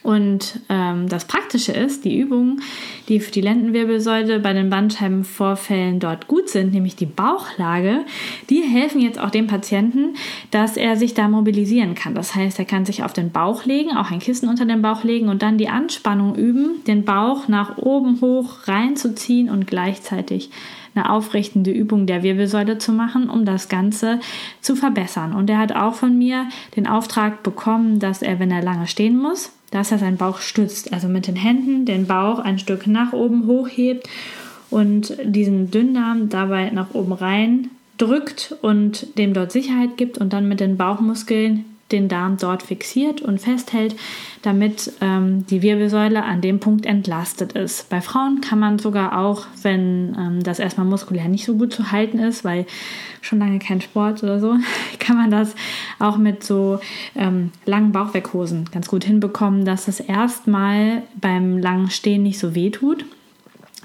Und 0.03 0.59
ähm, 0.69 1.07
das 1.09 1.25
Praktische 1.25 1.73
ist, 1.73 2.05
die 2.05 2.17
Übungen, 2.17 2.61
die 3.07 3.19
für 3.19 3.31
die 3.31 3.41
Lendenwirbelsäule 3.41 4.39
bei 4.39 4.51
den 4.51 4.71
Bandscheibenvorfällen 4.71 5.99
dort 5.99 6.27
gut 6.27 6.49
sind, 6.49 6.73
nämlich 6.73 6.95
die 6.95 7.05
Bauchlage, 7.05 7.99
die 8.49 8.61
helfen 8.61 8.99
jetzt 8.99 9.19
auch 9.19 9.29
dem 9.29 9.45
Patienten, 9.45 10.15
dass 10.49 10.75
er 10.75 10.97
sich 10.97 11.13
da 11.13 11.27
mobilisieren 11.27 11.93
kann. 11.93 12.15
Das 12.15 12.33
heißt, 12.33 12.57
er 12.57 12.65
kann 12.65 12.85
sich 12.85 13.03
auf 13.03 13.13
den 13.13 13.31
Bauch 13.31 13.65
legen, 13.65 13.95
auch 13.95 14.09
ein 14.09 14.19
Kissen 14.19 14.49
unter 14.49 14.65
den 14.65 14.81
Bauch 14.81 15.03
legen 15.03 15.29
und 15.29 15.43
dann 15.43 15.59
die 15.59 15.69
Anspannung 15.69 16.35
üben, 16.35 16.83
den 16.87 17.05
Bauch 17.05 17.47
nach 17.47 17.77
oben 17.77 18.21
hoch 18.21 18.67
reinzuziehen 18.67 19.51
und 19.51 19.67
gleichzeitig 19.67 20.49
eine 20.95 21.09
aufrichtende 21.09 21.71
Übung 21.71 22.05
der 22.05 22.23
Wirbelsäule 22.23 22.77
zu 22.79 22.91
machen, 22.91 23.29
um 23.29 23.45
das 23.45 23.69
Ganze 23.69 24.19
zu 24.61 24.75
verbessern. 24.75 25.33
Und 25.33 25.49
er 25.49 25.59
hat 25.59 25.73
auch 25.73 25.93
von 25.93 26.17
mir 26.17 26.49
den 26.75 26.87
Auftrag 26.87 27.43
bekommen, 27.43 27.99
dass 27.99 28.21
er, 28.21 28.39
wenn 28.39 28.51
er 28.51 28.61
lange 28.61 28.87
stehen 28.87 29.17
muss, 29.17 29.53
dass 29.71 29.91
er 29.91 29.97
seinen 29.97 30.17
Bauch 30.17 30.39
stützt. 30.39 30.93
Also 30.93 31.07
mit 31.07 31.27
den 31.27 31.35
Händen 31.35 31.85
den 31.85 32.05
Bauch 32.05 32.39
ein 32.39 32.59
Stück 32.59 32.87
nach 32.87 33.13
oben 33.13 33.47
hochhebt 33.47 34.07
und 34.69 35.17
diesen 35.23 35.71
Dünndarm 35.71 36.29
dabei 36.29 36.69
nach 36.69 36.93
oben 36.93 37.13
rein 37.13 37.69
drückt 37.97 38.55
und 38.61 39.17
dem 39.17 39.33
dort 39.33 39.51
Sicherheit 39.51 39.97
gibt 39.97 40.17
und 40.17 40.33
dann 40.33 40.47
mit 40.47 40.59
den 40.59 40.77
Bauchmuskeln 40.77 41.65
den 41.91 42.07
Darm 42.07 42.37
dort 42.37 42.63
fixiert 42.63 43.21
und 43.21 43.39
festhält, 43.39 43.95
damit 44.41 44.93
ähm, 45.01 45.45
die 45.47 45.61
Wirbelsäule 45.61 46.23
an 46.23 46.41
dem 46.41 46.59
Punkt 46.59 46.85
entlastet 46.85 47.53
ist. 47.53 47.89
Bei 47.89 48.01
Frauen 48.01 48.41
kann 48.41 48.59
man 48.59 48.79
sogar 48.79 49.17
auch, 49.17 49.45
wenn 49.61 50.15
ähm, 50.17 50.43
das 50.43 50.59
erstmal 50.59 50.85
muskulär 50.85 51.27
nicht 51.27 51.45
so 51.45 51.55
gut 51.55 51.73
zu 51.73 51.91
halten 51.91 52.19
ist, 52.19 52.43
weil 52.43 52.65
schon 53.21 53.39
lange 53.39 53.59
kein 53.59 53.81
Sport 53.81 54.23
oder 54.23 54.39
so, 54.39 54.55
kann 54.99 55.17
man 55.17 55.31
das 55.31 55.55
auch 55.99 56.17
mit 56.17 56.43
so 56.43 56.79
ähm, 57.15 57.51
langen 57.65 57.91
Bauchweghosen 57.91 58.65
ganz 58.71 58.87
gut 58.87 59.03
hinbekommen, 59.03 59.65
dass 59.65 59.87
es 59.87 59.99
erstmal 59.99 61.03
beim 61.19 61.57
langen 61.57 61.89
Stehen 61.89 62.23
nicht 62.23 62.39
so 62.39 62.55
weh 62.55 62.69
tut 62.69 63.05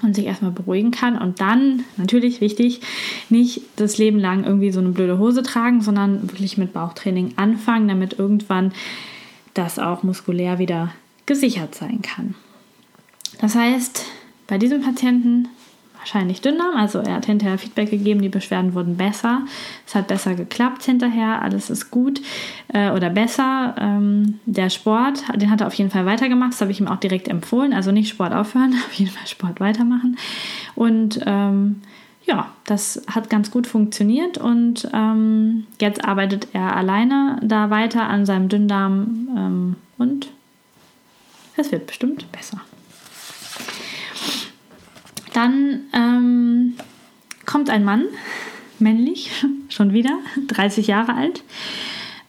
und 0.03 0.15
sich 0.15 0.25
erstmal 0.25 0.51
beruhigen 0.51 0.91
kann 0.91 1.17
und 1.17 1.41
dann, 1.41 1.83
natürlich 1.97 2.39
wichtig, 2.41 2.81
nicht 3.29 3.61
das 3.77 3.97
Leben 3.97 4.19
lang 4.19 4.43
irgendwie 4.43 4.71
so 4.71 4.79
eine 4.79 4.89
blöde 4.89 5.17
Hose 5.17 5.43
tragen, 5.43 5.81
sondern 5.81 6.21
wirklich 6.31 6.57
mit 6.57 6.73
Bauchtraining 6.73 7.33
anfangen, 7.35 7.87
damit 7.87 8.19
irgendwann 8.19 8.73
das 9.53 9.79
auch 9.79 10.03
muskulär 10.03 10.59
wieder 10.59 10.91
gesichert 11.25 11.73
sein 11.73 12.01
kann. 12.01 12.35
Das 13.39 13.55
heißt, 13.55 14.05
bei 14.47 14.57
diesem 14.57 14.81
Patienten 14.81 15.49
wahrscheinlich 16.07 16.41
Dünndarm. 16.41 16.75
Also 16.77 16.99
er 16.99 17.15
hat 17.15 17.25
hinterher 17.25 17.57
Feedback 17.57 17.91
gegeben, 17.91 18.21
die 18.21 18.29
Beschwerden 18.29 18.73
wurden 18.73 18.95
besser. 18.95 19.41
Es 19.85 19.93
hat 19.93 20.07
besser 20.07 20.35
geklappt 20.35 20.83
hinterher, 20.83 21.41
alles 21.41 21.69
ist 21.69 21.91
gut 21.91 22.21
äh, 22.73 22.91
oder 22.91 23.09
besser. 23.09 23.75
Ähm, 23.77 24.39
der 24.45 24.69
Sport, 24.69 25.23
den 25.35 25.51
hat 25.51 25.61
er 25.61 25.67
auf 25.67 25.73
jeden 25.73 25.91
Fall 25.91 26.05
weitergemacht. 26.05 26.53
Das 26.53 26.61
habe 26.61 26.71
ich 26.71 26.79
ihm 26.79 26.87
auch 26.87 26.99
direkt 26.99 27.27
empfohlen. 27.27 27.73
Also 27.73 27.91
nicht 27.91 28.09
Sport 28.09 28.33
aufhören, 28.33 28.73
auf 28.87 28.93
jeden 28.93 29.11
Fall 29.11 29.27
Sport 29.27 29.59
weitermachen. 29.59 30.17
Und 30.75 31.19
ähm, 31.25 31.81
ja, 32.25 32.51
das 32.65 33.01
hat 33.13 33.29
ganz 33.29 33.51
gut 33.51 33.67
funktioniert 33.67 34.37
und 34.37 34.87
ähm, 34.93 35.65
jetzt 35.79 36.03
arbeitet 36.03 36.49
er 36.53 36.75
alleine 36.75 37.39
da 37.41 37.69
weiter 37.69 38.07
an 38.07 38.25
seinem 38.25 38.49
Dünndarm 38.49 39.27
ähm, 39.35 39.75
und 39.97 40.29
es 41.55 41.71
wird 41.71 41.87
bestimmt 41.87 42.29
besser. 42.33 42.61
Dann 45.33 45.81
ähm, 45.93 46.73
kommt 47.45 47.69
ein 47.69 47.83
Mann, 47.83 48.05
männlich, 48.79 49.31
schon 49.69 49.93
wieder, 49.93 50.17
30 50.47 50.87
Jahre 50.87 51.15
alt. 51.15 51.43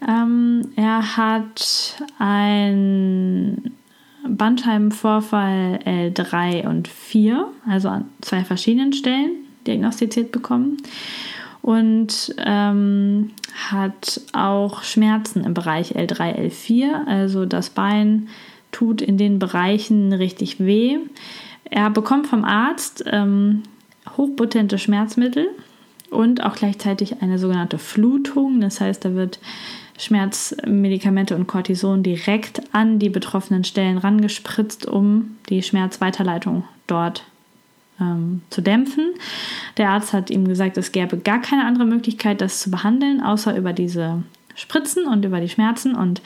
Ähm, 0.06 0.68
er 0.76 1.16
hat 1.16 1.96
einen 2.18 3.76
Bandscheibenvorfall 4.26 5.80
L3 5.84 6.68
und 6.68 6.88
4, 6.88 7.48
also 7.66 7.88
an 7.88 8.04
zwei 8.20 8.44
verschiedenen 8.44 8.92
Stellen 8.92 9.30
diagnostiziert 9.66 10.30
bekommen 10.30 10.76
und 11.62 12.34
ähm, 12.38 13.30
hat 13.70 14.20
auch 14.32 14.82
Schmerzen 14.84 15.44
im 15.44 15.54
Bereich 15.54 15.96
L3, 15.96 16.36
L4, 16.48 17.06
also 17.06 17.44
das 17.44 17.70
Bein 17.70 18.28
tut 18.72 19.02
in 19.02 19.18
den 19.18 19.38
Bereichen 19.38 20.12
richtig 20.12 20.60
weh. 20.64 20.98
Er 21.70 21.90
bekommt 21.90 22.26
vom 22.26 22.44
Arzt 22.44 23.04
ähm, 23.06 23.62
hochpotente 24.16 24.78
Schmerzmittel 24.78 25.48
und 26.10 26.42
auch 26.42 26.56
gleichzeitig 26.56 27.22
eine 27.22 27.38
sogenannte 27.38 27.78
Flutung. 27.78 28.60
Das 28.60 28.80
heißt, 28.80 29.04
da 29.04 29.14
wird 29.14 29.38
Schmerzmedikamente 29.98 31.34
und 31.34 31.46
Cortison 31.46 32.02
direkt 32.02 32.62
an 32.72 32.98
die 32.98 33.10
betroffenen 33.10 33.64
Stellen 33.64 33.98
rangespritzt, 33.98 34.86
um 34.86 35.36
die 35.48 35.62
Schmerzweiterleitung 35.62 36.64
dort 36.86 37.24
ähm, 38.00 38.42
zu 38.50 38.62
dämpfen. 38.62 39.10
Der 39.76 39.90
Arzt 39.90 40.12
hat 40.12 40.30
ihm 40.30 40.46
gesagt, 40.46 40.78
es 40.78 40.92
gäbe 40.92 41.18
gar 41.18 41.40
keine 41.40 41.66
andere 41.66 41.84
Möglichkeit, 41.84 42.40
das 42.40 42.60
zu 42.60 42.70
behandeln, 42.70 43.20
außer 43.20 43.56
über 43.56 43.72
diese 43.72 44.22
Spritzen 44.58 45.06
und 45.06 45.24
über 45.24 45.40
die 45.40 45.48
Schmerzen. 45.48 45.94
Und 45.94 46.20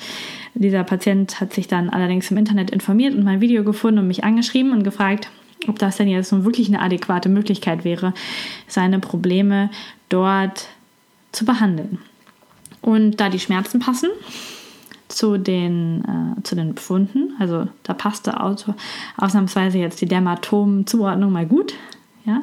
dieser 0.55 0.85
Patient 0.85 1.41
hat 1.41 1.53
sich 1.53 1.69
dann 1.69 1.91
allerdings 1.91 2.31
im 2.31 2.39
Internet 2.39 2.71
informiert 2.71 3.15
und 3.15 3.25
mein 3.25 3.41
Video 3.41 3.63
gefunden 3.63 4.01
und 4.01 4.09
mich 4.09 4.25
angeschrieben 4.25 4.73
und 4.73 4.83
gefragt, 4.83 5.31
ob 5.69 5.79
das 5.79 5.99
denn 5.99 6.09
jetzt 6.09 6.33
nun 6.33 6.45
wirklich 6.45 6.69
eine 6.69 6.81
adäquate 6.81 7.29
Möglichkeit 7.29 7.85
wäre, 7.85 8.15
seine 8.67 8.99
Probleme 8.99 9.71
dort 10.09 10.69
zu 11.31 11.45
behandeln. 11.45 11.99
Und 12.81 13.21
da 13.21 13.29
die 13.29 13.39
Schmerzen 13.39 13.79
passen 13.79 14.11
zu 15.09 15.39
den, 15.39 16.03
äh, 16.05 16.43
zu 16.43 16.57
den 16.57 16.75
Befunden, 16.75 17.35
also 17.39 17.69
da 17.83 17.95
passte 17.95 18.41
ausnahmsweise 18.41 19.79
jetzt 19.79 20.01
die 20.01 20.07
Dermatom-Zuordnung 20.07 21.31
mal 21.31 21.47
gut, 21.47 21.75
ja, 22.25 22.41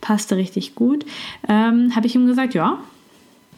passte 0.00 0.36
richtig 0.36 0.74
gut, 0.74 1.06
ähm, 1.48 1.94
habe 1.94 2.06
ich 2.06 2.14
ihm 2.14 2.26
gesagt, 2.26 2.54
ja, 2.54 2.78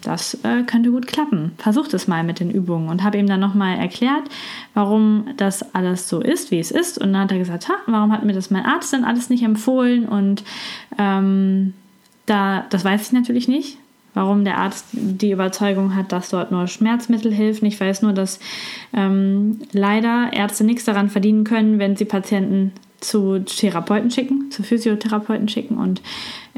das 0.02 0.34
äh, 0.44 0.62
könnte 0.64 0.90
gut 0.90 1.06
klappen. 1.06 1.52
Versucht 1.58 1.94
es 1.94 2.08
mal 2.08 2.24
mit 2.24 2.40
den 2.40 2.50
Übungen 2.50 2.88
und 2.88 3.02
habe 3.02 3.18
ihm 3.18 3.26
dann 3.26 3.40
nochmal 3.40 3.78
erklärt, 3.78 4.24
warum 4.74 5.26
das 5.36 5.74
alles 5.74 6.08
so 6.08 6.20
ist, 6.20 6.50
wie 6.50 6.58
es 6.58 6.70
ist. 6.70 6.98
Und 6.98 7.12
dann 7.12 7.22
hat 7.22 7.32
er 7.32 7.38
gesagt, 7.38 7.68
ha, 7.68 7.74
warum 7.86 8.12
hat 8.12 8.24
mir 8.24 8.32
das 8.32 8.50
mein 8.50 8.64
Arzt 8.64 8.92
denn 8.92 9.04
alles 9.04 9.30
nicht 9.30 9.42
empfohlen? 9.42 10.08
Und 10.08 10.42
ähm, 10.98 11.74
da, 12.26 12.64
das 12.70 12.84
weiß 12.84 13.08
ich 13.08 13.12
natürlich 13.12 13.48
nicht, 13.48 13.78
warum 14.14 14.44
der 14.44 14.58
Arzt 14.58 14.86
die 14.92 15.32
Überzeugung 15.32 15.94
hat, 15.94 16.12
dass 16.12 16.30
dort 16.30 16.50
nur 16.50 16.66
Schmerzmittel 16.66 17.32
helfen. 17.32 17.66
Ich 17.66 17.80
weiß 17.80 18.02
nur, 18.02 18.12
dass 18.12 18.40
ähm, 18.92 19.60
leider 19.72 20.32
Ärzte 20.32 20.64
nichts 20.64 20.84
daran 20.84 21.10
verdienen 21.10 21.44
können, 21.44 21.78
wenn 21.78 21.96
sie 21.96 22.04
Patienten 22.04 22.72
zu 23.00 23.38
Therapeuten 23.40 24.10
schicken, 24.10 24.50
zu 24.50 24.62
Physiotherapeuten 24.62 25.48
schicken. 25.48 25.78
Und 25.78 26.02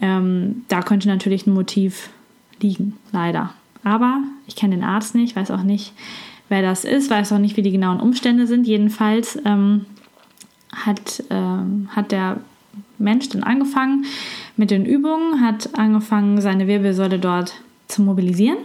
ähm, 0.00 0.64
da 0.68 0.82
könnte 0.82 1.08
natürlich 1.08 1.46
ein 1.46 1.54
Motiv 1.54 2.10
liegen, 2.62 2.96
leider. 3.12 3.52
Aber 3.84 4.22
ich 4.46 4.56
kenne 4.56 4.76
den 4.76 4.84
Arzt 4.84 5.14
nicht, 5.14 5.34
weiß 5.34 5.50
auch 5.50 5.62
nicht, 5.62 5.92
wer 6.48 6.62
das 6.62 6.84
ist, 6.84 7.10
weiß 7.10 7.32
auch 7.32 7.38
nicht, 7.38 7.56
wie 7.56 7.62
die 7.62 7.72
genauen 7.72 8.00
Umstände 8.00 8.46
sind. 8.46 8.66
Jedenfalls 8.66 9.38
ähm, 9.44 9.86
hat, 10.74 11.24
ähm, 11.30 11.88
hat 11.94 12.12
der 12.12 12.40
Mensch 12.98 13.28
dann 13.28 13.42
angefangen 13.42 14.04
mit 14.56 14.70
den 14.70 14.84
Übungen, 14.84 15.40
hat 15.40 15.78
angefangen, 15.78 16.40
seine 16.40 16.66
Wirbelsäule 16.66 17.18
dort 17.18 17.54
zu 17.88 18.02
mobilisieren. 18.02 18.58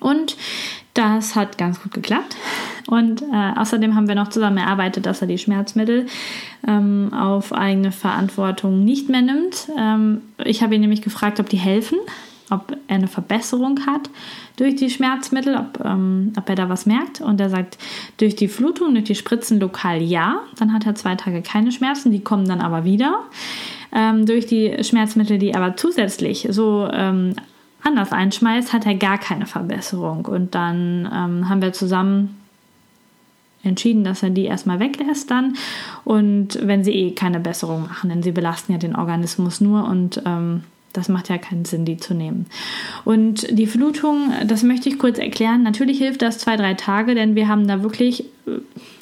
Und 0.00 0.36
das 0.94 1.34
hat 1.34 1.58
ganz 1.58 1.82
gut 1.82 1.92
geklappt. 1.92 2.36
Und 2.88 3.22
äh, 3.22 3.52
außerdem 3.56 3.94
haben 3.94 4.08
wir 4.08 4.14
noch 4.14 4.28
zusammen 4.28 4.58
erarbeitet, 4.58 5.06
dass 5.06 5.20
er 5.20 5.28
die 5.28 5.38
Schmerzmittel 5.38 6.06
ähm, 6.66 7.12
auf 7.14 7.52
eigene 7.52 7.92
Verantwortung 7.92 8.84
nicht 8.84 9.08
mehr 9.08 9.22
nimmt. 9.22 9.68
Ähm, 9.78 10.22
ich 10.44 10.62
habe 10.62 10.74
ihn 10.74 10.80
nämlich 10.80 11.02
gefragt, 11.02 11.40
ob 11.40 11.48
die 11.48 11.58
helfen 11.58 11.98
ob 12.50 12.76
er 12.88 12.96
eine 12.96 13.08
Verbesserung 13.08 13.86
hat 13.86 14.10
durch 14.56 14.76
die 14.76 14.90
Schmerzmittel, 14.90 15.56
ob, 15.56 15.84
ähm, 15.84 16.32
ob 16.36 16.48
er 16.48 16.54
da 16.54 16.68
was 16.68 16.86
merkt. 16.86 17.20
Und 17.20 17.40
er 17.40 17.50
sagt, 17.50 17.78
durch 18.18 18.36
die 18.36 18.48
Flutung, 18.48 18.94
durch 18.94 19.04
die 19.04 19.14
Spritzen 19.14 19.60
lokal 19.60 20.02
ja. 20.02 20.40
Dann 20.56 20.72
hat 20.72 20.86
er 20.86 20.94
zwei 20.94 21.14
Tage 21.14 21.42
keine 21.42 21.72
Schmerzen, 21.72 22.12
die 22.12 22.20
kommen 22.20 22.46
dann 22.46 22.60
aber 22.60 22.84
wieder. 22.84 23.20
Ähm, 23.94 24.26
durch 24.26 24.46
die 24.46 24.82
Schmerzmittel, 24.82 25.38
die 25.38 25.54
aber 25.54 25.76
zusätzlich 25.76 26.46
so 26.50 26.88
ähm, 26.92 27.34
anders 27.82 28.12
einschmeißt, 28.12 28.72
hat 28.72 28.86
er 28.86 28.94
gar 28.94 29.18
keine 29.18 29.46
Verbesserung. 29.46 30.26
Und 30.26 30.54
dann 30.54 31.10
ähm, 31.12 31.48
haben 31.48 31.62
wir 31.62 31.72
zusammen 31.72 32.38
entschieden, 33.64 34.04
dass 34.04 34.22
er 34.22 34.30
die 34.30 34.44
erstmal 34.44 34.80
weglässt 34.80 35.30
dann. 35.30 35.54
Und 36.04 36.58
wenn 36.62 36.84
sie 36.84 36.92
eh 36.92 37.10
keine 37.12 37.40
Besserung 37.40 37.82
machen, 37.82 38.10
denn 38.10 38.22
sie 38.22 38.32
belasten 38.32 38.72
ja 38.72 38.78
den 38.78 38.96
Organismus 38.96 39.60
nur 39.60 39.84
und 39.84 40.22
ähm, 40.26 40.64
das 40.92 41.08
macht 41.08 41.28
ja 41.28 41.38
keinen 41.38 41.64
Sinn, 41.64 41.84
die 41.84 41.96
zu 41.96 42.14
nehmen. 42.14 42.46
Und 43.04 43.46
die 43.50 43.66
Flutung, 43.66 44.32
das 44.46 44.62
möchte 44.62 44.88
ich 44.88 44.98
kurz 44.98 45.18
erklären. 45.18 45.62
Natürlich 45.62 45.98
hilft 45.98 46.22
das 46.22 46.38
zwei, 46.38 46.56
drei 46.56 46.74
Tage, 46.74 47.14
denn 47.14 47.34
wir 47.34 47.48
haben 47.48 47.66
da 47.66 47.82
wirklich 47.82 48.24
äh, 48.46 48.58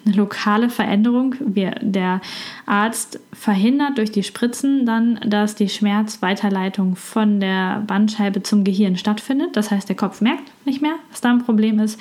eine 0.07 0.15
lokale 0.17 0.71
Veränderung. 0.71 1.35
Wir, 1.41 1.73
der 1.81 2.21
Arzt 2.67 3.21
verhindert 3.33 3.99
durch 3.99 4.13
die 4.13 4.23
Spritzen 4.23 4.87
dann, 4.87 5.21
dass 5.27 5.55
die 5.55 5.69
Schmerzweiterleitung 5.69 6.97
von 6.97 7.41
der 7.41 7.83
Bandscheibe 7.87 8.43
zum 8.43 8.65
Gehirn 8.65 8.97
stattfindet. 8.97 9.57
Das 9.57 9.71
heißt, 9.71 9.89
der 9.89 9.97
Kopf 9.97 10.21
merkt 10.21 10.45
nicht 10.65 10.83
mehr, 10.83 10.95
was 11.11 11.21
da 11.21 11.31
ein 11.31 11.45
Problem 11.45 11.81
ist. 11.81 12.01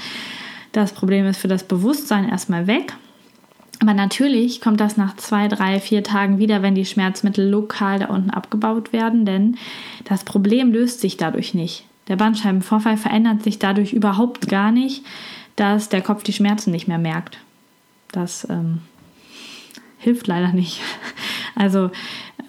Das 0.72 0.94
Problem 0.94 1.26
ist 1.26 1.38
für 1.38 1.48
das 1.48 1.64
Bewusstsein 1.64 2.30
erstmal 2.30 2.68
weg. 2.68 2.94
Aber 3.82 3.94
natürlich 3.94 4.60
kommt 4.60 4.82
das 4.82 4.98
nach 4.98 5.16
zwei, 5.16 5.48
drei, 5.48 5.80
vier 5.80 6.04
Tagen 6.04 6.38
wieder, 6.38 6.62
wenn 6.62 6.76
die 6.76 6.86
Schmerzmittel 6.86 7.50
lokal 7.50 8.00
da 8.00 8.08
unten 8.08 8.30
abgebaut 8.30 8.92
werden, 8.92 9.26
denn 9.26 9.58
das 10.04 10.26
Problem 10.26 10.74
löst 10.74 11.00
sich 11.00 11.16
dadurch 11.16 11.54
nicht. 11.54 11.86
Der 12.10 12.18
Bandscheibenvorfall 12.18 12.98
verändert 12.98 13.44
sich 13.44 13.60
dadurch 13.60 13.94
überhaupt 13.94 14.50
gar 14.50 14.72
nicht, 14.72 15.06
dass 15.56 15.90
der 15.90 16.02
Kopf 16.02 16.24
die 16.24 16.34
Schmerzen 16.34 16.72
nicht 16.72 16.88
mehr 16.88 16.98
merkt. 16.98 17.38
Das 18.12 18.48
ähm, 18.50 18.80
hilft 19.98 20.28
leider 20.28 20.52
nicht. 20.54 20.82
Also 21.56 21.92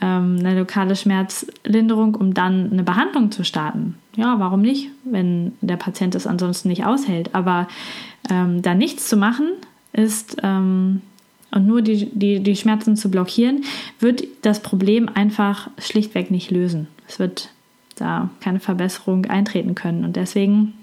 ähm, 0.00 0.36
eine 0.38 0.56
lokale 0.56 0.94
Schmerzlinderung, 0.94 2.14
um 2.14 2.32
dann 2.32 2.70
eine 2.70 2.84
Behandlung 2.84 3.32
zu 3.32 3.44
starten. 3.44 3.96
Ja, 4.14 4.38
warum 4.38 4.60
nicht, 4.60 4.88
wenn 5.02 5.52
der 5.62 5.76
Patient 5.76 6.14
es 6.14 6.28
ansonsten 6.28 6.68
nicht 6.68 6.84
aushält. 6.84 7.34
Aber 7.34 7.66
ähm, 8.30 8.62
da 8.62 8.74
nichts 8.74 9.08
zu 9.08 9.16
machen, 9.16 9.48
ist 9.92 10.36
ähm, 10.44 11.02
und 11.52 11.66
nur 11.66 11.82
die, 11.82 12.06
die, 12.06 12.40
die 12.40 12.56
Schmerzen 12.56 12.96
zu 12.96 13.10
blockieren, 13.10 13.64
wird 13.98 14.24
das 14.42 14.60
Problem 14.60 15.08
einfach 15.08 15.70
schlichtweg 15.78 16.30
nicht 16.30 16.50
lösen. 16.50 16.88
Es 17.08 17.18
wird 17.18 17.50
da 17.96 18.30
keine 18.40 18.60
Verbesserung 18.60 19.26
eintreten 19.26 19.74
können. 19.74 20.04
Und 20.04 20.16
deswegen 20.16 20.74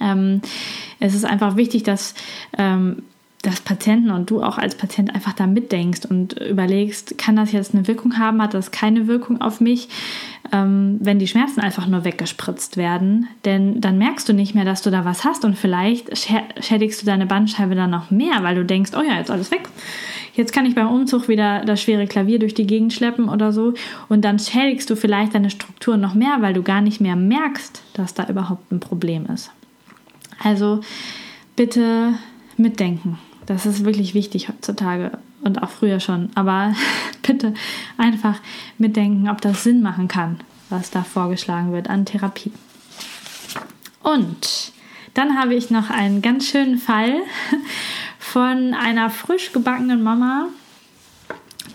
ähm, 0.00 0.40
es 0.98 1.14
ist 1.14 1.24
einfach 1.24 1.56
wichtig, 1.56 1.82
dass 1.82 2.14
ähm, 2.56 3.02
dass 3.42 3.60
Patienten 3.60 4.10
und 4.10 4.30
du 4.30 4.42
auch 4.42 4.58
als 4.58 4.74
Patient 4.74 5.14
einfach 5.14 5.32
da 5.32 5.46
mitdenkst 5.46 6.04
und 6.04 6.34
überlegst, 6.34 7.16
kann 7.16 7.36
das 7.36 7.52
jetzt 7.52 7.74
eine 7.74 7.88
Wirkung 7.88 8.18
haben, 8.18 8.42
hat 8.42 8.52
das 8.52 8.70
keine 8.70 9.06
Wirkung 9.06 9.40
auf 9.40 9.60
mich, 9.62 9.88
ähm, 10.52 10.98
wenn 11.00 11.18
die 11.18 11.26
Schmerzen 11.26 11.60
einfach 11.60 11.86
nur 11.86 12.04
weggespritzt 12.04 12.76
werden. 12.76 13.28
Denn 13.46 13.80
dann 13.80 13.96
merkst 13.96 14.28
du 14.28 14.34
nicht 14.34 14.54
mehr, 14.54 14.66
dass 14.66 14.82
du 14.82 14.90
da 14.90 15.06
was 15.06 15.24
hast 15.24 15.46
und 15.46 15.56
vielleicht 15.56 16.28
schädigst 16.60 17.00
du 17.00 17.06
deine 17.06 17.24
Bandscheibe 17.24 17.74
dann 17.74 17.90
noch 17.90 18.10
mehr, 18.10 18.42
weil 18.42 18.56
du 18.56 18.64
denkst, 18.64 18.90
oh 18.94 19.02
ja, 19.02 19.16
jetzt 19.16 19.30
alles 19.30 19.50
weg. 19.50 19.68
Jetzt 20.34 20.52
kann 20.52 20.66
ich 20.66 20.74
beim 20.74 20.88
Umzug 20.88 21.28
wieder 21.28 21.64
das 21.64 21.82
schwere 21.82 22.06
Klavier 22.06 22.38
durch 22.38 22.54
die 22.54 22.66
Gegend 22.66 22.92
schleppen 22.92 23.28
oder 23.28 23.52
so. 23.52 23.72
Und 24.10 24.22
dann 24.24 24.38
schädigst 24.38 24.88
du 24.90 24.96
vielleicht 24.96 25.34
deine 25.34 25.50
Struktur 25.50 25.96
noch 25.96 26.14
mehr, 26.14 26.36
weil 26.40 26.52
du 26.52 26.62
gar 26.62 26.82
nicht 26.82 27.00
mehr 27.00 27.16
merkst, 27.16 27.82
dass 27.94 28.12
da 28.12 28.28
überhaupt 28.28 28.70
ein 28.70 28.80
Problem 28.80 29.26
ist. 29.26 29.50
Also 30.42 30.80
bitte 31.56 32.14
mitdenken. 32.56 33.18
Das 33.50 33.66
ist 33.66 33.84
wirklich 33.84 34.14
wichtig 34.14 34.48
heutzutage 34.48 35.10
und 35.42 35.60
auch 35.60 35.70
früher 35.70 35.98
schon. 35.98 36.30
Aber 36.36 36.72
bitte 37.22 37.52
einfach 37.98 38.38
mitdenken, 38.78 39.28
ob 39.28 39.40
das 39.40 39.64
Sinn 39.64 39.82
machen 39.82 40.06
kann, 40.06 40.38
was 40.68 40.92
da 40.92 41.02
vorgeschlagen 41.02 41.72
wird 41.72 41.90
an 41.90 42.04
Therapie. 42.04 42.52
Und 44.04 44.70
dann 45.14 45.36
habe 45.36 45.56
ich 45.56 45.68
noch 45.68 45.90
einen 45.90 46.22
ganz 46.22 46.46
schönen 46.46 46.78
Fall 46.78 47.22
von 48.20 48.72
einer 48.72 49.10
frisch 49.10 49.50
gebackenen 49.50 50.00
Mama, 50.00 50.46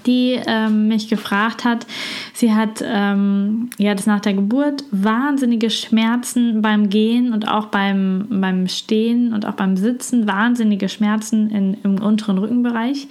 die 0.06 0.40
ähm, 0.46 0.88
mich 0.88 1.08
gefragt 1.10 1.66
hat. 1.66 1.86
Sie 2.34 2.54
hat 2.54 2.84
ähm, 2.86 3.70
ja 3.78 3.96
das 3.96 4.06
nach 4.06 4.20
der 4.20 4.34
Geburt 4.34 4.84
wahnsinnige 4.92 5.70
Schmerzen 5.70 6.62
beim 6.62 6.90
Gehen 6.90 7.34
und 7.34 7.48
auch 7.48 7.68
beim, 7.68 8.28
beim 8.30 8.68
Stehen 8.68 9.34
und 9.34 9.46
auch 9.46 9.54
beim 9.54 9.78
Sitzen, 9.78 10.28
wahnsinnige 10.28 10.90
Schmerzen 10.90 11.50
in, 11.50 11.78
im 11.84 12.02
unteren 12.02 12.38
Rückenbereich. 12.38 13.08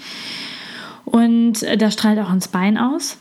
Und 1.05 1.62
äh, 1.62 1.77
das 1.77 1.95
strahlt 1.95 2.19
auch 2.19 2.33
ins 2.33 2.49
Bein 2.49 2.79
aus. 2.79 3.19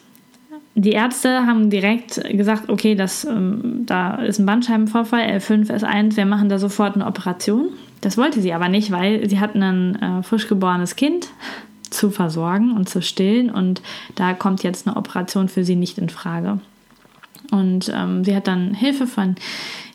Die 0.76 0.92
Ärzte 0.92 1.46
haben 1.46 1.70
direkt 1.70 2.24
gesagt, 2.36 2.70
okay, 2.70 2.96
das, 2.96 3.26
ähm, 3.26 3.84
da 3.86 4.16
ist 4.16 4.40
ein 4.40 4.46
Bandscheibenvorfall, 4.46 5.22
L5, 5.22 5.70
S1, 5.70 6.16
wir 6.16 6.26
machen 6.26 6.50
da 6.50 6.58
sofort 6.58 6.96
eine 6.96 7.06
Operation. 7.06 7.70
Das 8.02 8.18
wollte 8.18 8.42
sie 8.42 8.54
aber 8.54 8.70
nicht, 8.70 8.92
weil 8.92 9.30
sie 9.30 9.40
hat 9.40 9.56
ein 9.56 9.96
äh, 10.02 10.24
frisch 10.24 10.48
geborenes 10.48 10.96
Kind 10.96 11.30
zu 11.94 12.10
versorgen 12.10 12.72
und 12.72 12.90
zu 12.90 13.02
stillen. 13.02 13.50
Und 13.50 13.82
da 14.16 14.34
kommt 14.34 14.64
jetzt 14.64 14.88
eine 14.88 14.98
Operation 14.98 15.50
für 15.50 15.64
sie 15.64 15.76
nicht 15.76 15.98
in 15.98 16.10
Frage. 16.10 16.60
Und 17.52 17.92
ähm, 17.94 18.24
sie 18.24 18.36
hat 18.36 18.48
dann 18.48 18.74
Hilfe 18.74 19.08
von 19.08 19.36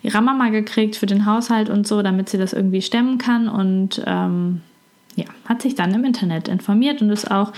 ihrer 0.01 0.21
Mama 0.21 0.49
gekriegt 0.49 0.95
für 0.95 1.05
den 1.05 1.25
Haushalt 1.25 1.69
und 1.69 1.85
so, 1.85 2.01
damit 2.01 2.29
sie 2.29 2.37
das 2.37 2.53
irgendwie 2.53 2.81
stemmen 2.81 3.17
kann. 3.17 3.49
Und 3.49 4.01
ähm, 4.05 4.61
ja, 5.15 5.25
hat 5.45 5.61
sich 5.61 5.75
dann 5.75 5.93
im 5.93 6.05
Internet 6.05 6.47
informiert 6.47 7.01
und 7.01 7.09
ist 7.09 7.29
auch 7.29 7.51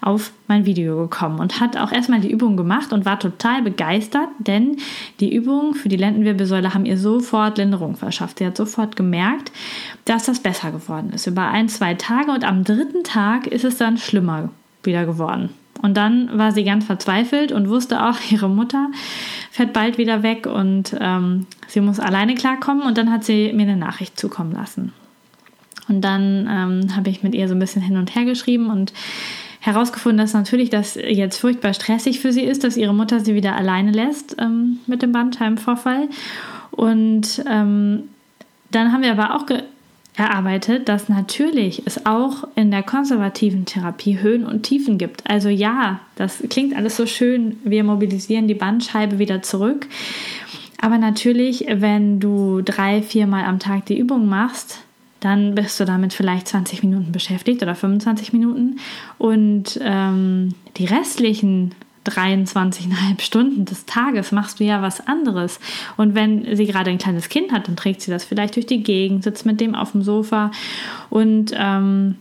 auf 0.00 0.32
mein 0.48 0.66
Video 0.66 0.96
gekommen 0.96 1.38
und 1.38 1.60
hat 1.60 1.76
auch 1.76 1.92
erstmal 1.92 2.20
die 2.20 2.30
Übung 2.30 2.56
gemacht 2.56 2.92
und 2.92 3.04
war 3.04 3.18
total 3.18 3.62
begeistert, 3.62 4.28
denn 4.38 4.76
die 5.20 5.34
Übungen 5.34 5.74
für 5.74 5.88
die 5.88 5.96
Lendenwirbelsäule 5.96 6.74
haben 6.74 6.84
ihr 6.84 6.98
sofort 6.98 7.58
Linderung 7.58 7.96
verschafft. 7.96 8.38
Sie 8.38 8.46
hat 8.46 8.56
sofort 8.56 8.96
gemerkt, 8.96 9.52
dass 10.04 10.26
das 10.26 10.40
besser 10.40 10.72
geworden 10.72 11.10
ist 11.14 11.26
über 11.26 11.48
ein, 11.48 11.68
zwei 11.68 11.94
Tage 11.94 12.32
und 12.32 12.44
am 12.44 12.64
dritten 12.64 13.04
Tag 13.04 13.46
ist 13.46 13.64
es 13.64 13.76
dann 13.76 13.96
schlimmer 13.96 14.50
wieder 14.82 15.06
geworden. 15.06 15.50
Und 15.82 15.96
dann 15.96 16.36
war 16.36 16.52
sie 16.52 16.64
ganz 16.64 16.84
verzweifelt 16.84 17.52
und 17.52 17.68
wusste 17.68 18.04
auch, 18.04 18.16
ihre 18.30 18.48
Mutter 18.48 18.90
fährt 19.50 19.72
bald 19.72 19.98
wieder 19.98 20.22
weg 20.22 20.46
und 20.46 20.96
ähm, 20.98 21.46
sie 21.68 21.80
muss 21.80 22.00
alleine 22.00 22.34
klarkommen. 22.34 22.82
Und 22.82 22.98
dann 22.98 23.10
hat 23.10 23.24
sie 23.24 23.52
mir 23.52 23.62
eine 23.62 23.76
Nachricht 23.76 24.18
zukommen 24.18 24.52
lassen. 24.52 24.92
Und 25.88 26.02
dann 26.02 26.48
ähm, 26.50 26.96
habe 26.96 27.10
ich 27.10 27.22
mit 27.22 27.34
ihr 27.34 27.48
so 27.48 27.54
ein 27.54 27.60
bisschen 27.60 27.82
hin 27.82 27.96
und 27.96 28.14
her 28.14 28.24
geschrieben 28.24 28.70
und 28.70 28.92
herausgefunden, 29.60 30.18
dass 30.18 30.32
natürlich 30.32 30.70
das 30.70 30.94
jetzt 30.94 31.38
furchtbar 31.38 31.74
stressig 31.74 32.20
für 32.20 32.32
sie 32.32 32.42
ist, 32.42 32.64
dass 32.64 32.76
ihre 32.76 32.94
Mutter 32.94 33.20
sie 33.20 33.34
wieder 33.34 33.56
alleine 33.56 33.90
lässt 33.90 34.36
ähm, 34.38 34.78
mit 34.86 35.02
dem 35.02 35.12
Bandscheibenvorfall. 35.12 36.08
Und 36.70 37.42
ähm, 37.50 38.04
dann 38.70 38.92
haben 38.92 39.02
wir 39.02 39.12
aber 39.12 39.34
auch 39.34 39.46
erarbeitet, 40.16 40.88
dass 40.88 41.08
natürlich 41.08 41.82
es 41.84 42.06
auch 42.06 42.48
in 42.54 42.70
der 42.70 42.82
konservativen 42.82 43.66
Therapie 43.66 44.20
Höhen 44.20 44.46
und 44.46 44.62
Tiefen 44.62 44.98
gibt. 44.98 45.28
Also 45.28 45.48
ja, 45.48 46.00
das 46.16 46.42
klingt 46.48 46.74
alles 46.74 46.96
so 46.96 47.06
schön, 47.06 47.58
wir 47.64 47.84
mobilisieren 47.84 48.48
die 48.48 48.54
Bandscheibe 48.54 49.18
wieder 49.18 49.42
zurück. 49.42 49.86
Aber 50.80 50.98
natürlich, 50.98 51.66
wenn 51.68 52.20
du 52.20 52.62
drei, 52.62 53.02
viermal 53.02 53.44
am 53.44 53.58
Tag 53.58 53.86
die 53.86 53.98
Übung 53.98 54.26
machst, 54.26 54.85
dann 55.26 55.54
bist 55.54 55.78
du 55.78 55.84
damit 55.84 56.14
vielleicht 56.14 56.48
20 56.48 56.82
Minuten 56.82 57.12
beschäftigt 57.12 57.62
oder 57.62 57.74
25 57.74 58.32
Minuten. 58.32 58.78
Und 59.18 59.78
ähm, 59.82 60.54
die 60.76 60.86
restlichen 60.86 61.74
23,5 62.06 63.20
Stunden 63.20 63.64
des 63.64 63.84
Tages 63.86 64.32
machst 64.32 64.60
du 64.60 64.64
ja 64.64 64.80
was 64.82 65.06
anderes. 65.06 65.58
Und 65.96 66.14
wenn 66.14 66.56
sie 66.56 66.66
gerade 66.66 66.90
ein 66.90 66.98
kleines 66.98 67.28
Kind 67.28 67.52
hat, 67.52 67.68
dann 67.68 67.76
trägt 67.76 68.00
sie 68.00 68.10
das 68.10 68.24
vielleicht 68.24 68.56
durch 68.56 68.66
die 68.66 68.82
Gegend, 68.82 69.24
sitzt 69.24 69.44
mit 69.44 69.60
dem 69.60 69.74
auf 69.74 69.92
dem 69.92 70.02
Sofa 70.02 70.50
und 71.10 71.52
ähm, 71.56 72.16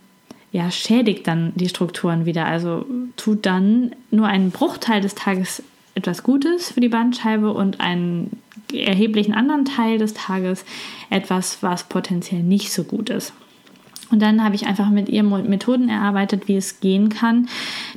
ja, 0.52 0.72
schädigt 0.72 1.28
dann 1.28 1.52
die 1.56 1.70
Strukturen 1.70 2.26
wieder. 2.26 2.46
Also 2.46 2.86
tut 3.18 3.46
dann 3.46 3.92
nur 4.10 4.28
einen 4.28 4.52
Bruchteil 4.52 5.02
des 5.02 5.14
Tages 5.14 5.62
etwas 5.96 6.24
Gutes 6.24 6.72
für 6.72 6.82
die 6.82 6.90
Bandscheibe 6.90 7.52
und 7.52 7.80
einen 7.80 8.42
erheblichen 8.74 9.34
anderen 9.34 9.66
Teil 9.66 9.98
des 9.98 10.14
Tages 10.14 10.66
etwas, 11.10 11.64
was 11.64 11.86
potenziell 11.86 12.44
nicht 12.44 12.72
so 12.72 12.84
gut 12.84 13.10
ist. 13.10 13.34
Und 14.12 14.22
dann 14.22 14.44
habe 14.44 14.54
ich 14.54 14.68
einfach 14.68 14.90
mit 14.92 15.10
ihr 15.10 15.24
Methoden 15.24 15.90
erarbeitet, 15.90 16.48
wie 16.48 16.56
es 16.56 16.80
gehen 16.80 17.10
kann, 17.10 17.48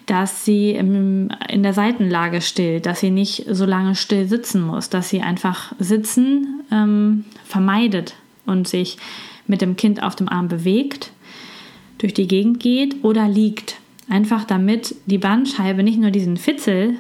dass 0.07 0.45
sie 0.45 0.71
in 0.71 1.29
der 1.63 1.75
Seitenlage 1.75 2.41
stillt, 2.41 2.87
dass 2.87 3.01
sie 3.01 3.11
nicht 3.11 3.45
so 3.51 3.67
lange 3.67 3.95
still 3.95 4.27
sitzen 4.27 4.63
muss, 4.63 4.89
dass 4.89 5.11
sie 5.11 5.21
einfach 5.21 5.73
sitzen 5.79 6.63
ähm, 6.73 7.25
vermeidet 7.45 8.15
und 8.47 8.67
sich 8.67 8.97
mit 9.47 9.61
dem 9.61 9.77
Kind 9.77 10.03
auf 10.03 10.17
dem 10.17 10.29
Arm 10.29 10.49
bewegt, 10.49 11.13
durch 11.99 12.15
die 12.15 12.29
Gegend 12.29 12.61
geht 12.61 13.05
oder 13.05 13.29
liegt. 13.29 13.77
Einfach 14.09 14.45
damit 14.45 14.95
die 15.05 15.19
Bandscheibe 15.19 15.83
nicht 15.83 15.99
nur 15.99 16.11
diesen 16.11 16.39
Fitzel 16.39 16.97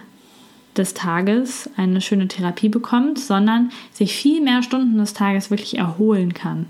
des 0.79 0.95
Tages 0.95 1.69
eine 1.77 2.01
schöne 2.01 2.29
Therapie 2.29 2.69
bekommt, 2.69 3.19
sondern 3.19 3.71
sich 3.93 4.15
viel 4.15 4.41
mehr 4.41 4.63
Stunden 4.63 4.99
des 4.99 5.15
Tages 5.15 5.51
wirklich 5.51 5.79
erholen 5.79 6.35
kann. 6.35 6.67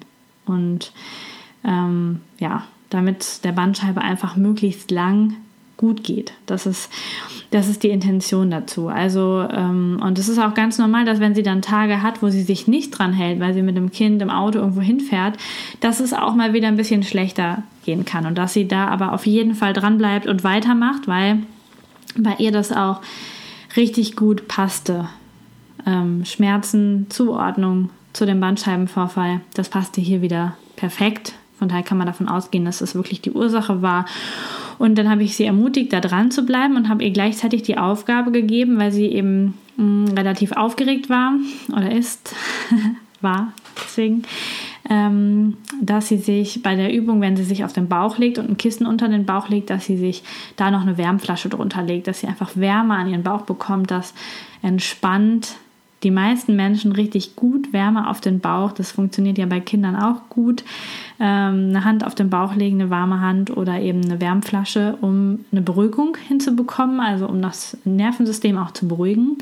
Und 0.46 0.92
ähm, 1.64 2.20
ja, 2.38 2.64
damit 2.90 3.44
der 3.44 3.52
Bandscheibe 3.52 4.00
einfach 4.00 4.36
möglichst 4.36 4.90
lang 4.90 5.34
gut 5.76 6.02
geht. 6.02 6.32
Das 6.46 6.66
ist, 6.66 6.90
das 7.50 7.68
ist 7.68 7.84
die 7.84 7.90
Intention 7.90 8.50
dazu. 8.50 8.88
Also, 8.88 9.46
ähm, 9.50 10.00
und 10.04 10.18
es 10.18 10.28
ist 10.28 10.38
auch 10.38 10.52
ganz 10.52 10.76
normal, 10.76 11.04
dass 11.04 11.20
wenn 11.20 11.34
sie 11.34 11.44
dann 11.44 11.62
Tage 11.62 12.02
hat, 12.02 12.20
wo 12.20 12.28
sie 12.28 12.42
sich 12.42 12.66
nicht 12.66 12.90
dran 12.90 13.12
hält, 13.12 13.40
weil 13.40 13.54
sie 13.54 13.62
mit 13.62 13.76
dem 13.76 13.92
Kind 13.92 14.20
im 14.20 14.28
Auto 14.28 14.58
irgendwo 14.58 14.80
hinfährt, 14.80 15.36
dass 15.80 16.00
es 16.00 16.12
auch 16.12 16.34
mal 16.34 16.52
wieder 16.52 16.68
ein 16.68 16.76
bisschen 16.76 17.04
schlechter 17.04 17.62
gehen 17.84 18.04
kann 18.04 18.26
und 18.26 18.36
dass 18.36 18.52
sie 18.52 18.66
da 18.66 18.88
aber 18.88 19.12
auf 19.12 19.24
jeden 19.24 19.54
Fall 19.54 19.72
dran 19.72 19.98
bleibt 19.98 20.26
und 20.26 20.44
weitermacht, 20.44 21.06
weil 21.06 21.38
bei 22.16 22.34
ihr 22.38 22.50
das 22.50 22.72
auch 22.72 23.00
richtig 23.78 24.16
gut 24.16 24.48
passte. 24.48 25.08
Ähm, 25.86 26.24
Schmerzen, 26.26 27.06
Zuordnung 27.08 27.88
zu 28.12 28.26
dem 28.26 28.40
Bandscheibenvorfall, 28.40 29.40
das 29.54 29.70
passte 29.70 30.00
hier 30.00 30.20
wieder 30.20 30.56
perfekt. 30.76 31.34
Von 31.58 31.68
daher 31.68 31.82
kann 31.82 31.98
man 31.98 32.06
davon 32.06 32.28
ausgehen, 32.28 32.64
dass 32.64 32.78
das 32.78 32.94
wirklich 32.94 33.20
die 33.20 33.32
Ursache 33.32 33.80
war. 33.80 34.04
Und 34.78 34.96
dann 34.96 35.08
habe 35.08 35.22
ich 35.22 35.36
sie 35.36 35.44
ermutigt, 35.44 35.92
da 35.92 36.00
dran 36.00 36.30
zu 36.30 36.44
bleiben 36.44 36.76
und 36.76 36.88
habe 36.88 37.04
ihr 37.04 37.10
gleichzeitig 37.10 37.62
die 37.62 37.78
Aufgabe 37.78 38.30
gegeben, 38.30 38.78
weil 38.78 38.92
sie 38.92 39.06
eben 39.06 39.54
mh, 39.76 39.84
mm, 39.84 40.14
relativ 40.16 40.52
aufgeregt 40.52 41.08
war 41.08 41.32
oder 41.68 41.90
ist, 41.90 42.34
war 43.20 43.52
deswegen, 43.76 44.22
dass 44.84 46.08
sie 46.08 46.16
sich 46.16 46.62
bei 46.62 46.74
der 46.74 46.94
Übung, 46.94 47.20
wenn 47.20 47.36
sie 47.36 47.44
sich 47.44 47.64
auf 47.64 47.72
den 47.72 47.88
Bauch 47.88 48.16
legt 48.16 48.38
und 48.38 48.48
ein 48.48 48.56
Kissen 48.56 48.86
unter 48.86 49.08
den 49.08 49.26
Bauch 49.26 49.48
legt, 49.48 49.68
dass 49.68 49.84
sie 49.84 49.98
sich 49.98 50.22
da 50.56 50.70
noch 50.70 50.80
eine 50.80 50.96
Wärmflasche 50.96 51.48
drunter 51.48 51.82
legt, 51.82 52.06
dass 52.06 52.20
sie 52.20 52.26
einfach 52.26 52.52
Wärme 52.54 52.94
an 52.94 53.08
ihren 53.08 53.22
Bauch 53.22 53.42
bekommt, 53.42 53.90
das 53.90 54.14
entspannt 54.62 55.56
die 56.02 56.10
meisten 56.10 56.54
Menschen 56.54 56.92
richtig 56.92 57.34
gut 57.34 57.72
Wärme 57.72 58.08
auf 58.08 58.20
den 58.20 58.40
Bauch. 58.40 58.72
Das 58.72 58.92
funktioniert 58.92 59.38
ja 59.38 59.46
bei 59.46 59.60
Kindern 59.60 59.96
auch 59.96 60.28
gut. 60.28 60.62
Ähm, 61.18 61.70
eine 61.70 61.84
Hand 61.84 62.06
auf 62.06 62.14
den 62.14 62.30
Bauch 62.30 62.54
legen, 62.54 62.80
eine 62.80 62.90
warme 62.90 63.20
Hand 63.20 63.56
oder 63.56 63.80
eben 63.80 64.04
eine 64.04 64.20
Wärmflasche, 64.20 64.96
um 65.00 65.44
eine 65.50 65.62
Beruhigung 65.62 66.16
hinzubekommen, 66.28 67.00
also 67.00 67.26
um 67.26 67.42
das 67.42 67.76
Nervensystem 67.84 68.56
auch 68.58 68.70
zu 68.70 68.86
beruhigen. 68.86 69.38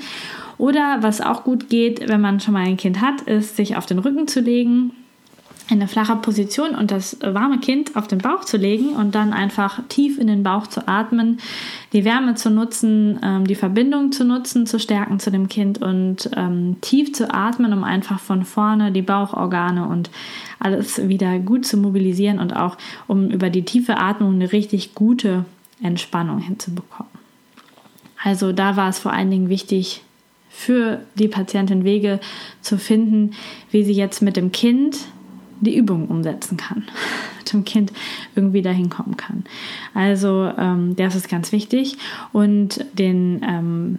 Oder 0.57 0.99
was 1.03 1.21
auch 1.21 1.45
gut 1.45 1.69
geht, 1.69 2.09
wenn 2.09 2.23
man 2.23 2.41
schon 2.41 2.55
mal 2.55 2.67
ein 2.67 2.79
Kind 2.79 3.03
hat, 3.03 3.23
ist, 3.23 3.57
sich 3.57 3.77
auf 3.77 3.85
den 3.85 3.99
Rücken 3.99 4.27
zu 4.27 4.41
legen, 4.41 4.93
in 5.69 5.79
eine 5.79 5.89
flache 5.89 6.15
Position 6.17 6.77
und 6.77 6.93
das 6.93 7.19
warme 7.23 7.59
Kind 7.59 7.97
auf 7.97 8.07
den 8.07 8.19
Bauch 8.19 8.45
zu 8.45 8.57
legen 8.57 8.91
und 8.91 9.15
dann 9.17 9.33
einfach 9.33 9.81
tief 9.89 10.19
in 10.19 10.29
den 10.29 10.45
Bauch 10.45 10.69
zu 10.69 10.87
atmen, 10.87 11.41
die 11.93 12.05
Wärme 12.05 12.37
zu 12.37 12.51
nutzen, 12.51 13.19
ähm, 13.23 13.47
die 13.47 13.57
Verbindung 13.57 14.13
zu 14.13 14.25
nutzen, 14.25 14.67
zu 14.67 14.79
stärken 14.79 15.19
zu 15.19 15.31
dem 15.31 15.49
Kind 15.49 15.83
und 15.83 16.31
ähm, 16.37 16.77
tief 16.83 17.13
zu 17.13 17.35
atmen, 17.35 17.73
um 17.73 17.83
einfach 17.83 18.21
von 18.21 18.45
vorne 18.45 18.93
die 18.93 19.03
Bauchorgane 19.03 19.89
und 19.89 20.11
alles 20.61 21.09
wieder 21.09 21.39
gut 21.41 21.67
zu 21.67 21.77
mobilisieren 21.77 22.39
und 22.39 22.55
auch 22.55 22.77
um 23.09 23.31
über 23.31 23.51
die 23.51 23.65
tiefe 23.65 23.97
Atmung 23.97 24.35
eine 24.35 24.53
richtig 24.53 24.95
gute 24.95 25.45
Entspannung 25.83 26.39
hinzubekommen. 26.39 27.13
Also 28.23 28.53
da 28.53 28.77
war 28.77 28.89
es 28.89 29.01
vor 29.01 29.13
allen 29.13 29.31
Dingen 29.31 29.49
wichtig, 29.49 30.03
für 30.49 31.01
die 31.17 31.29
Patientin 31.29 31.85
Wege 31.85 32.19
zu 32.63 32.79
finden, 32.79 33.33
wie 33.71 33.85
sie 33.85 33.93
jetzt 33.93 34.23
mit 34.23 34.37
dem 34.37 34.53
Kind 34.53 34.97
die 35.61 35.77
Übung 35.77 36.09
umsetzen 36.09 36.57
kann, 36.57 36.85
mit 37.39 37.53
dem 37.53 37.65
Kind 37.65 37.93
irgendwie 38.35 38.63
dahin 38.63 38.91
kommen 38.91 39.17
kann. 39.17 39.45
Also 39.95 40.51
ähm, 40.57 40.97
das 40.97 41.15
ist 41.15 41.29
ganz 41.29 41.53
wichtig. 41.53 41.99
Und 42.33 42.85
den, 42.93 43.41
ähm, 43.43 43.99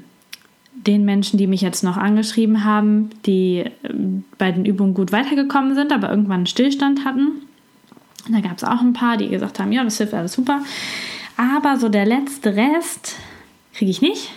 den 0.73 1.05
Menschen, 1.05 1.37
die 1.37 1.47
mich 1.47 1.61
jetzt 1.61 1.83
noch 1.83 1.97
angeschrieben 1.97 2.63
haben, 2.63 3.09
die 3.25 3.65
ähm, 3.83 4.23
bei 4.37 4.51
den 4.51 4.65
Übungen 4.65 4.93
gut 4.93 5.11
weitergekommen 5.11 5.75
sind, 5.75 5.91
aber 5.91 6.09
irgendwann 6.09 6.37
einen 6.37 6.45
Stillstand 6.45 7.05
hatten, 7.05 7.43
da 8.29 8.41
gab 8.41 8.57
es 8.57 8.63
auch 8.63 8.81
ein 8.81 8.93
paar, 8.93 9.17
die 9.17 9.29
gesagt 9.29 9.59
haben, 9.59 9.71
ja, 9.71 9.83
das 9.83 9.97
hilft 9.97 10.13
alles 10.13 10.33
super. 10.33 10.61
Aber 11.37 11.77
so 11.77 11.87
der 11.87 12.05
letzte 12.05 12.55
Rest 12.55 13.15
kriege 13.73 13.91
ich 13.91 14.01
nicht. 14.01 14.31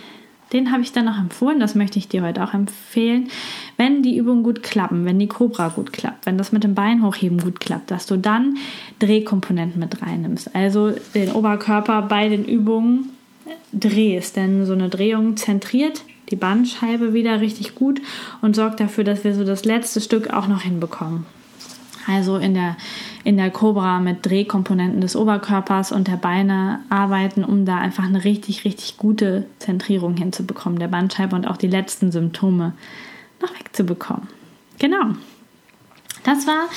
Den 0.53 0.71
habe 0.71 0.81
ich 0.81 0.91
dann 0.91 1.05
noch 1.05 1.17
empfohlen, 1.17 1.59
das 1.59 1.75
möchte 1.75 1.97
ich 1.97 2.09
dir 2.09 2.23
heute 2.23 2.43
auch 2.43 2.53
empfehlen. 2.53 3.29
Wenn 3.77 4.03
die 4.03 4.17
Übungen 4.17 4.43
gut 4.43 4.63
klappen, 4.63 5.05
wenn 5.05 5.17
die 5.17 5.27
Cobra 5.27 5.69
gut 5.69 5.93
klappt, 5.93 6.25
wenn 6.25 6.37
das 6.37 6.51
mit 6.51 6.63
dem 6.63 6.75
Bein 6.75 7.03
hochheben 7.03 7.39
gut 7.39 7.59
klappt, 7.59 7.89
dass 7.91 8.05
du 8.05 8.17
dann 8.17 8.57
Drehkomponenten 8.99 9.79
mit 9.79 10.01
reinnimmst. 10.01 10.53
Also 10.55 10.91
den 11.13 11.31
Oberkörper 11.31 12.01
bei 12.01 12.27
den 12.27 12.45
Übungen 12.45 13.09
drehst, 13.71 14.35
denn 14.35 14.65
so 14.65 14.73
eine 14.73 14.89
Drehung 14.89 15.37
zentriert 15.37 16.03
die 16.29 16.35
Bandscheibe 16.35 17.13
wieder 17.13 17.41
richtig 17.41 17.75
gut 17.75 18.01
und 18.41 18.55
sorgt 18.55 18.79
dafür, 18.79 19.03
dass 19.03 19.23
wir 19.23 19.35
so 19.35 19.43
das 19.43 19.65
letzte 19.65 19.99
Stück 20.01 20.31
auch 20.31 20.47
noch 20.47 20.61
hinbekommen. 20.61 21.25
Also 22.07 22.37
in 22.37 22.53
der, 22.53 22.77
in 23.23 23.37
der 23.37 23.51
Cobra 23.51 23.99
mit 23.99 24.25
Drehkomponenten 24.25 25.01
des 25.01 25.15
Oberkörpers 25.15 25.91
und 25.91 26.07
der 26.07 26.17
Beine 26.17 26.79
arbeiten, 26.89 27.43
um 27.43 27.65
da 27.65 27.77
einfach 27.77 28.05
eine 28.05 28.23
richtig, 28.23 28.65
richtig 28.65 28.97
gute 28.97 29.45
Zentrierung 29.59 30.17
hinzubekommen, 30.17 30.79
der 30.79 30.87
Bandscheibe 30.87 31.35
und 31.35 31.47
auch 31.47 31.57
die 31.57 31.67
letzten 31.67 32.11
Symptome 32.11 32.73
noch 33.41 33.53
wegzubekommen. 33.59 34.27
Genau. 34.79 35.15
Das 36.23 36.47
war 36.47 36.69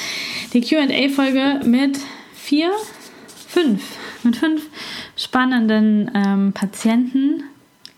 die 0.52 0.60
QA-Folge 0.60 1.60
mit 1.64 1.98
vier, 2.34 2.70
fünf, 3.48 3.96
mit 4.22 4.36
fünf 4.36 4.68
spannenden 5.16 6.10
ähm, 6.14 6.52
Patienten 6.52 7.44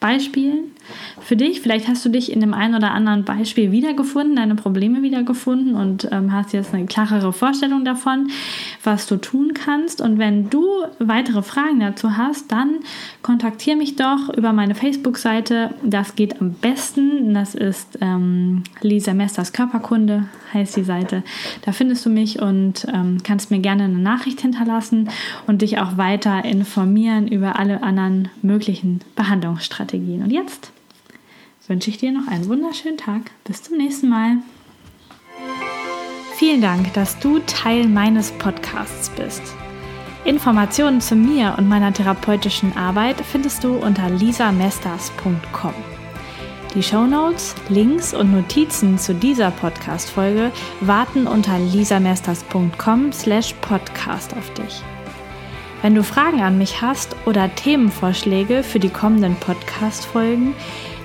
Beispielen 0.01 0.76
für 1.21 1.37
dich. 1.37 1.61
Vielleicht 1.61 1.89
hast 1.89 2.05
du 2.05 2.09
dich 2.09 2.33
in 2.33 2.41
dem 2.41 2.55
einen 2.55 2.75
oder 2.75 2.93
anderen 2.93 3.25
Beispiel 3.25 3.73
wiedergefunden, 3.73 4.37
deine 4.37 4.55
Probleme 4.55 5.03
wiedergefunden 5.03 5.75
und 5.75 6.09
ähm, 6.13 6.33
hast 6.33 6.53
jetzt 6.53 6.73
eine 6.73 6.87
klarere 6.87 7.33
Vorstellung 7.33 7.85
davon, 7.85 8.29
was 8.85 9.07
du 9.07 9.17
tun 9.17 9.53
kannst. 9.55 10.01
Und 10.01 10.19
wenn 10.19 10.51
du 10.51 10.65
weitere 10.99 11.43
Fragen 11.43 11.81
dazu 11.81 12.17
hast, 12.17 12.53
dann 12.53 12.77
kontaktiere 13.23 13.77
mich 13.77 13.97
doch 13.97 14.33
über 14.37 14.53
meine 14.53 14.75
Facebook-Seite. 14.75 15.71
Das 15.83 16.15
geht 16.15 16.41
am 16.41 16.53
besten. 16.53 17.35
Das 17.35 17.55
ist 17.55 17.99
ähm, 18.01 18.63
Lisa 18.83 19.15
Mesters 19.15 19.53
Körperkunde, 19.53 20.29
heißt 20.55 20.77
die 20.77 20.85
Seite. 20.85 21.23
Da 21.65 21.73
findest 21.73 22.07
du 22.07 22.11
mich 22.11 22.41
und 22.41 22.87
ähm, 22.93 23.19
kannst 23.25 23.51
mir 23.51 23.59
gerne 23.59 23.85
eine 23.85 23.99
Nachricht 23.99 24.41
hinterlassen 24.41 25.09
und 25.47 25.63
dich 25.63 25.79
auch 25.79 25.97
weiter 25.97 26.45
informieren 26.45 27.27
über 27.27 27.59
alle 27.59 27.83
anderen 27.83 28.29
möglichen 28.43 29.01
Behandlungsstrategien. 29.17 30.23
Und 30.23 30.31
jetzt 30.31 30.73
wünsche 31.69 31.91
ich 31.91 31.99
dir 31.99 32.13
noch 32.13 32.29
einen 32.29 32.49
wunderschönen 32.49 32.99
Tag. 32.99 33.31
Bis 33.45 33.63
zum 33.63 33.77
nächsten 33.77 34.09
Mal. 34.09 34.39
Vielen 36.35 36.61
Dank, 36.61 36.93
dass 36.93 37.19
du 37.19 37.39
Teil 37.41 37.89
meines 37.89 38.31
Podcasts 38.33 39.11
bist. 39.11 39.43
Informationen 40.25 41.01
zu 41.01 41.15
mir 41.15 41.55
und 41.57 41.69
meiner 41.69 41.93
therapeutischen 41.93 42.77
Arbeit 42.77 43.21
findest 43.21 43.65
du 43.65 43.77
unter 43.77 44.11
lisamesters.com. 44.11 45.75
Die 46.75 46.83
Shownotes, 46.83 47.55
Links 47.71 48.13
und 48.13 48.33
Notizen 48.33 48.99
zu 48.99 49.15
dieser 49.15 49.51
Podcast-Folge 49.51 50.53
warten 50.81 51.27
unter 51.27 51.59
lisamesters.com 51.59 53.13
slash 53.13 53.55
podcast 53.63 54.37
auf 54.37 54.53
dich. 54.55 54.83
Wenn 55.81 55.95
du 55.95 56.03
Fragen 56.03 56.43
an 56.43 56.59
mich 56.59 56.83
hast 56.83 57.17
oder 57.25 57.55
Themenvorschläge 57.55 58.63
für 58.63 58.79
die 58.79 58.91
kommenden 58.91 59.37
Podcast-Folgen, 59.37 60.55